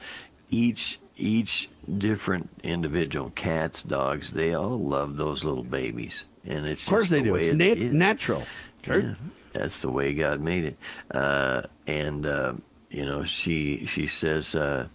[0.52, 6.90] each each different individual, cats, dogs, they all love those little babies, and it's Of
[6.90, 7.36] course just they the do.
[7.36, 7.94] It's nat- is.
[7.94, 8.44] natural.
[8.88, 9.16] Yeah,
[9.54, 10.78] that's the way God made it.
[11.12, 12.54] Uh, and uh,
[12.90, 14.88] you know, she she says uh,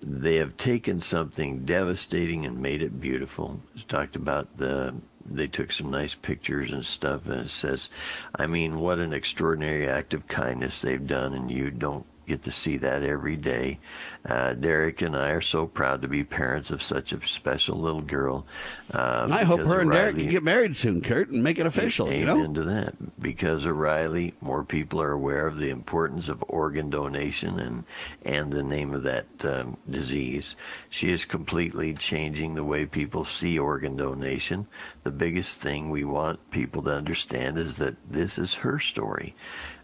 [0.00, 3.60] they have taken something devastating and made it beautiful.
[3.74, 4.94] She talked about the
[5.24, 7.88] they took some nice pictures and stuff, and it says,
[8.34, 12.50] I mean, what an extraordinary act of kindness they've done, and you don't get to
[12.50, 13.78] see that every day.
[14.24, 18.02] Uh, Derek and I are so proud to be parents of such a special little
[18.02, 18.46] girl.
[18.92, 21.66] Uh, I hope her and Derek Riley- can get married soon, Kurt, and make it
[21.66, 22.12] official.
[22.12, 22.36] You know.
[22.38, 23.20] Amen to that.
[23.20, 27.84] Because of Riley, more people are aware of the importance of organ donation and
[28.24, 30.54] and the name of that um, disease.
[30.88, 34.66] She is completely changing the way people see organ donation.
[35.02, 39.34] The biggest thing we want people to understand is that this is her story.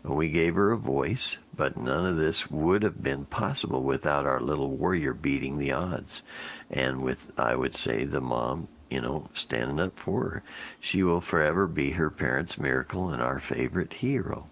[0.09, 4.41] We gave her a voice, but none of this would have been possible without our
[4.41, 6.23] little warrior beating the odds.
[6.71, 10.43] And with, I would say, the mom you know, standing up for her.
[10.81, 14.49] She will forever be her parents' miracle and our favorite hero.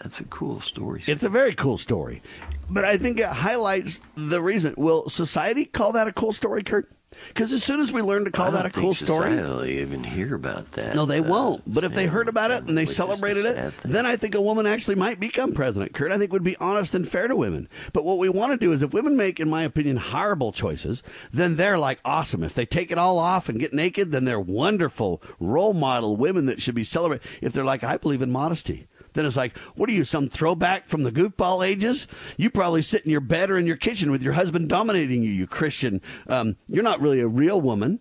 [0.00, 1.02] That's a cool story.
[1.06, 2.22] It's a very cool story,
[2.68, 4.74] but I think it highlights the reason.
[4.76, 6.90] Will society call that a cool story, Kurt?
[7.28, 10.34] Because as soon as we learn to call that a cool story, will even hear
[10.34, 10.94] about that.
[10.94, 11.62] no, they uh, won't.
[11.72, 13.92] But if they heard about it and they which is the celebrated it, thing.
[13.92, 15.94] then I think a woman actually might become president.
[15.94, 17.68] Kurt, I think would be honest and fair to women.
[17.92, 21.02] But what we want to do is, if women make, in my opinion, horrible choices,
[21.32, 22.42] then they're like awesome.
[22.44, 26.46] If they take it all off and get naked, then they're wonderful role model women
[26.46, 27.26] that should be celebrated.
[27.40, 28.86] If they're like, I believe in modesty.
[29.14, 32.06] Then it's like, what are you, some throwback from the goofball ages?
[32.36, 35.30] You probably sit in your bed or in your kitchen with your husband dominating you,
[35.30, 36.02] you Christian.
[36.28, 38.00] Um, you're not really a real woman.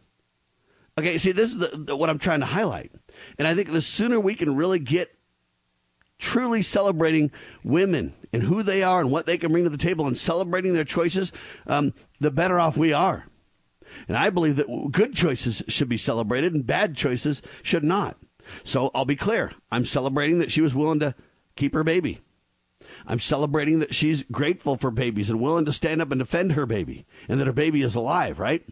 [0.98, 2.92] Okay, see, this is the, the, what I'm trying to highlight.
[3.38, 5.16] And I think the sooner we can really get
[6.20, 7.32] truly celebrating
[7.64, 10.74] women and who they are and what they can bring to the table and celebrating
[10.74, 11.32] their choices,
[11.68, 13.26] um, the better off we are.
[14.08, 18.18] And I believe that good choices should be celebrated and bad choices should not.
[18.64, 19.52] So I'll be clear.
[19.72, 21.16] I'm celebrating that she was willing to
[21.56, 22.22] keep her baby.
[23.08, 26.66] I'm celebrating that she's grateful for babies and willing to stand up and defend her
[26.66, 28.64] baby and that her baby is alive, right?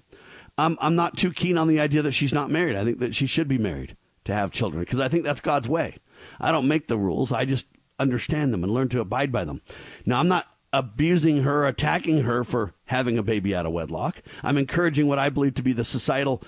[0.57, 2.75] I'm, I'm not too keen on the idea that she's not married.
[2.75, 3.95] I think that she should be married
[4.25, 5.97] to have children because I think that's God's way.
[6.39, 7.65] I don't make the rules, I just
[7.97, 9.61] understand them and learn to abide by them.
[10.05, 14.21] Now, I'm not abusing her, attacking her for having a baby out of wedlock.
[14.43, 16.41] I'm encouraging what I believe to be the societal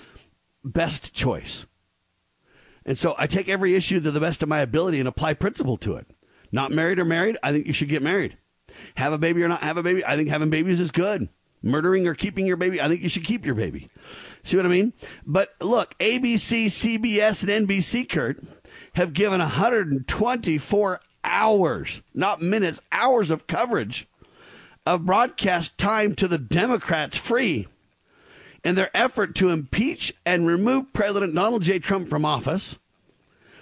[0.64, 1.66] best choice.
[2.86, 5.76] And so I take every issue to the best of my ability and apply principle
[5.78, 6.06] to it.
[6.52, 8.36] Not married or married, I think you should get married.
[8.96, 11.28] Have a baby or not have a baby, I think having babies is good.
[11.62, 13.88] Murdering or keeping your baby, I think you should keep your baby.
[14.42, 14.92] See what I mean?
[15.24, 18.44] But look, ABC, CBS, and NBC, Kurt,
[18.94, 24.06] have given 124 hours, not minutes, hours of coverage
[24.86, 27.66] of broadcast time to the Democrats free
[28.64, 31.78] in their effort to impeach and remove President Donald J.
[31.78, 32.78] Trump from office,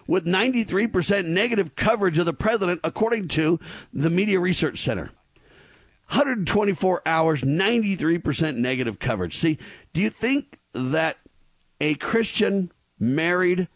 [0.07, 3.59] with 93% negative coverage of the president, according to
[3.93, 5.11] the Media Research Center.
[6.09, 9.37] 124 hours, 93% negative coverage.
[9.37, 9.59] See,
[9.93, 11.19] do you think that
[11.81, 13.69] a Christian married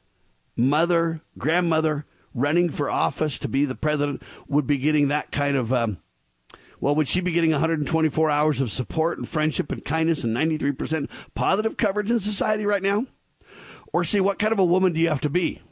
[0.57, 2.05] mother, grandmother
[2.35, 5.99] running for office to be the president would be getting that kind of um,
[6.81, 11.09] well, would she be getting 124 hours of support and friendship and kindness and 93%
[11.35, 13.07] positive coverage in society right now?
[13.93, 15.63] Or see, what kind of a woman do you have to be?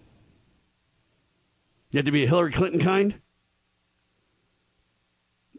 [1.90, 3.20] You have to be a Hillary Clinton kind.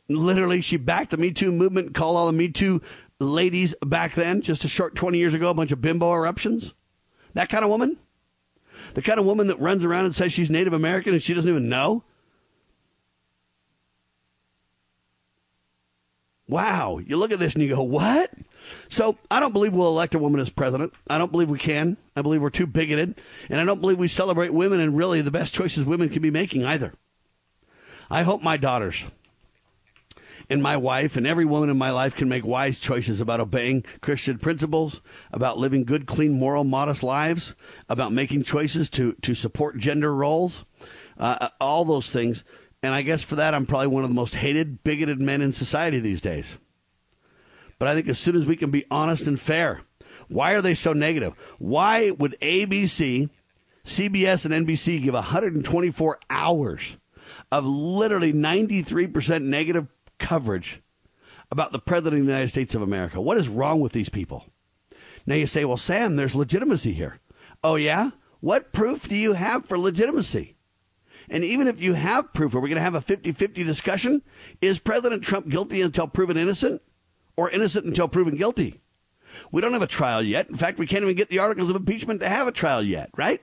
[0.09, 2.81] Literally, she backed the Me Too movement, called all the Me Too
[3.19, 6.73] ladies back then, just a short 20 years ago, a bunch of bimbo eruptions.
[7.33, 7.97] That kind of woman?
[8.93, 11.49] The kind of woman that runs around and says she's Native American and she doesn't
[11.49, 12.03] even know?
[16.47, 16.99] Wow.
[16.99, 18.31] You look at this and you go, what?
[18.89, 20.93] So I don't believe we'll elect a woman as president.
[21.09, 21.97] I don't believe we can.
[22.15, 23.19] I believe we're too bigoted.
[23.49, 26.31] And I don't believe we celebrate women and really the best choices women can be
[26.31, 26.93] making either.
[28.09, 29.05] I hope my daughters
[30.49, 33.83] and my wife and every woman in my life can make wise choices about obeying
[34.01, 37.55] Christian principles, about living good, clean, moral, modest lives,
[37.89, 40.65] about making choices to, to support gender roles,
[41.17, 42.43] uh, all those things.
[42.85, 45.53] And I guess for that, I'm probably one of the most hated, bigoted men in
[45.53, 46.59] society these days.
[47.79, 49.81] But I think as soon as we can be honest and fair,
[50.27, 51.33] why are they so negative?
[51.57, 53.31] Why would ABC,
[53.83, 56.97] CBS, and NBC give 124 hours
[57.51, 59.87] of literally 93% negative
[60.19, 60.83] coverage
[61.49, 63.19] about the President of the United States of America?
[63.19, 64.45] What is wrong with these people?
[65.25, 67.19] Now you say, well, Sam, there's legitimacy here.
[67.63, 68.11] Oh, yeah?
[68.41, 70.54] What proof do you have for legitimacy?
[71.29, 74.21] And even if you have proof, are we going to have a 50 50 discussion?
[74.61, 76.81] Is President Trump guilty until proven innocent
[77.35, 78.81] or innocent until proven guilty?
[79.51, 80.49] We don't have a trial yet.
[80.49, 83.09] In fact, we can't even get the articles of impeachment to have a trial yet,
[83.17, 83.41] right?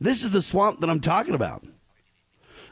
[0.00, 1.66] This is the swamp that I'm talking about.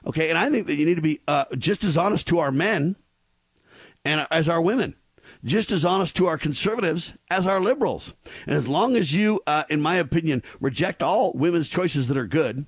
[0.07, 2.51] Okay, and I think that you need to be uh, just as honest to our
[2.51, 2.97] men
[4.05, 4.97] and as our women,
[5.45, 8.15] just as honest to our conservatives as our liberals.
[8.47, 12.27] And as long as you, uh, in my opinion, reject all women's choices that are
[12.27, 12.67] good,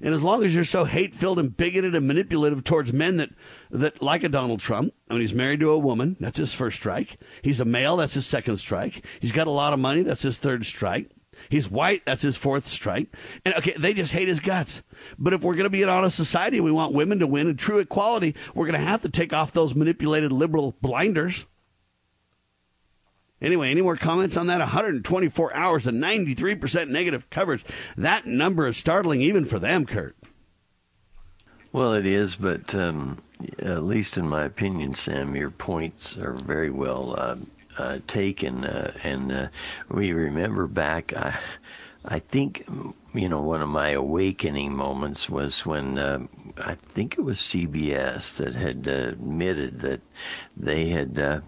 [0.00, 3.30] and as long as you're so hate filled and bigoted and manipulative towards men that,
[3.70, 6.76] that like a Donald Trump, I mean, he's married to a woman, that's his first
[6.76, 7.18] strike.
[7.42, 9.04] He's a male, that's his second strike.
[9.20, 11.10] He's got a lot of money, that's his third strike.
[11.48, 13.14] He's white, that's his fourth strike.
[13.44, 14.82] And okay, they just hate his guts.
[15.18, 17.48] But if we're going to be an honest society and we want women to win
[17.48, 21.46] and true equality, we're going to have to take off those manipulated liberal blinders.
[23.40, 24.58] Anyway, any more comments on that?
[24.58, 27.64] 124 hours and 93% negative coverage.
[27.96, 30.16] That number is startling even for them, Kurt.
[31.72, 33.22] Well, it is, but um,
[33.58, 37.36] at least in my opinion, Sam, your points are very well uh,
[37.76, 38.64] uh, taken.
[38.64, 39.48] Uh, and uh,
[39.88, 41.38] we remember back, I,
[42.04, 42.66] I think,
[43.14, 46.20] you know, one of my awakening moments was when uh,
[46.58, 50.00] I think it was CBS that had admitted that
[50.56, 51.40] they had uh,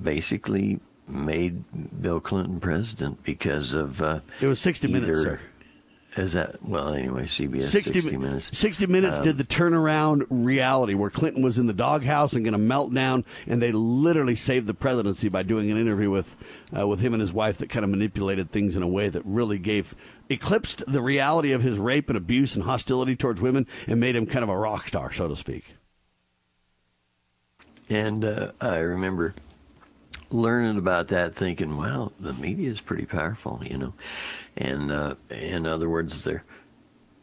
[0.00, 1.64] basically made
[2.00, 5.40] Bill Clinton president because of uh, it was 60 either, minutes, sir.
[6.16, 6.92] Is that well?
[6.92, 8.58] Anyway, CBS 60, 60 minutes.
[8.58, 12.52] 60 minutes um, did the turnaround reality where Clinton was in the doghouse and going
[12.52, 16.36] to melt down, and they literally saved the presidency by doing an interview with
[16.76, 19.22] uh, with him and his wife that kind of manipulated things in a way that
[19.24, 19.94] really gave
[20.28, 24.26] eclipsed the reality of his rape and abuse and hostility towards women and made him
[24.26, 25.76] kind of a rock star, so to speak.
[27.88, 29.34] And uh, I remember
[30.32, 33.94] learning about that, thinking, "Wow, the media is pretty powerful," you know.
[34.56, 36.44] And uh, in other words, they're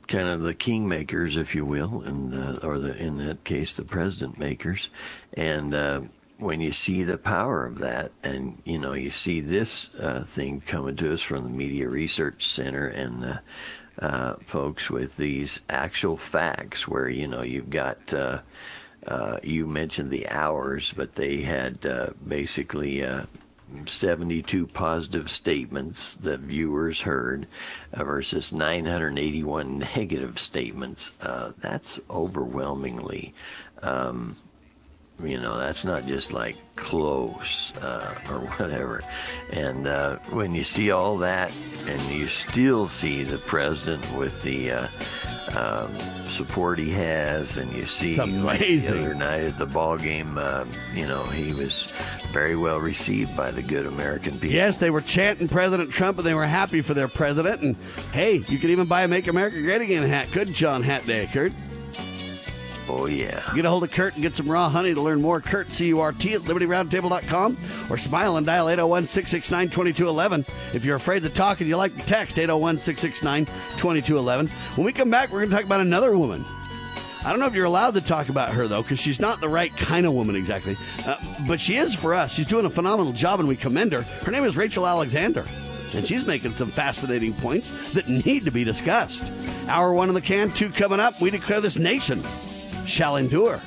[0.08, 3.84] kind of the kingmakers, if you will, and uh, or the in that case, the
[3.84, 4.90] president makers.
[5.34, 6.02] And uh,
[6.38, 10.60] when you see the power of that, and you know, you see this uh, thing
[10.62, 13.26] coming to us from the Media Research Center and.
[13.26, 13.38] Uh,
[14.02, 18.14] uh, folks with these actual facts, where you know you've got
[19.10, 23.24] uh, you mentioned the hours, but they had uh, basically uh,
[23.86, 27.48] 72 positive statements that viewers heard
[27.94, 31.12] uh, versus 981 negative statements.
[31.60, 33.34] That's overwhelmingly
[33.82, 34.36] um,
[35.24, 39.02] you know that's not just like close uh, or whatever.
[39.52, 41.52] And uh, when you see all that
[41.86, 44.88] and you still see the president with the uh,
[45.56, 45.98] um,
[46.28, 50.70] support he has and you see like the other night at the ball game um,
[50.94, 51.88] you know he was
[52.32, 54.50] very well received by the good american people.
[54.50, 57.76] Yes they were chanting president trump and they were happy for their president and
[58.14, 60.28] hey you could even buy a make america great again hat.
[60.32, 61.52] Good john hat day kurt
[62.92, 63.44] Oh, yeah.
[63.54, 65.40] Get a hold of Kurt and get some raw honey to learn more.
[65.40, 70.46] Kurt, C U R T, at libertyroundtable.com or smile and dial 801 669 2211.
[70.74, 73.46] If you're afraid to talk and you like to text, 801 669
[73.78, 74.48] 2211.
[74.76, 76.44] When we come back, we're going to talk about another woman.
[77.24, 79.50] I don't know if you're allowed to talk about her, though, because she's not the
[79.50, 80.76] right kind of woman exactly.
[81.06, 81.18] Uh,
[81.48, 82.34] but she is for us.
[82.34, 84.02] She's doing a phenomenal job, and we commend her.
[84.02, 85.46] Her name is Rachel Alexander
[85.92, 89.34] and she's making some fascinating points that need to be discussed.
[89.68, 91.20] Hour one in the can, two coming up.
[91.20, 92.24] We declare this nation
[92.86, 93.62] shall endure.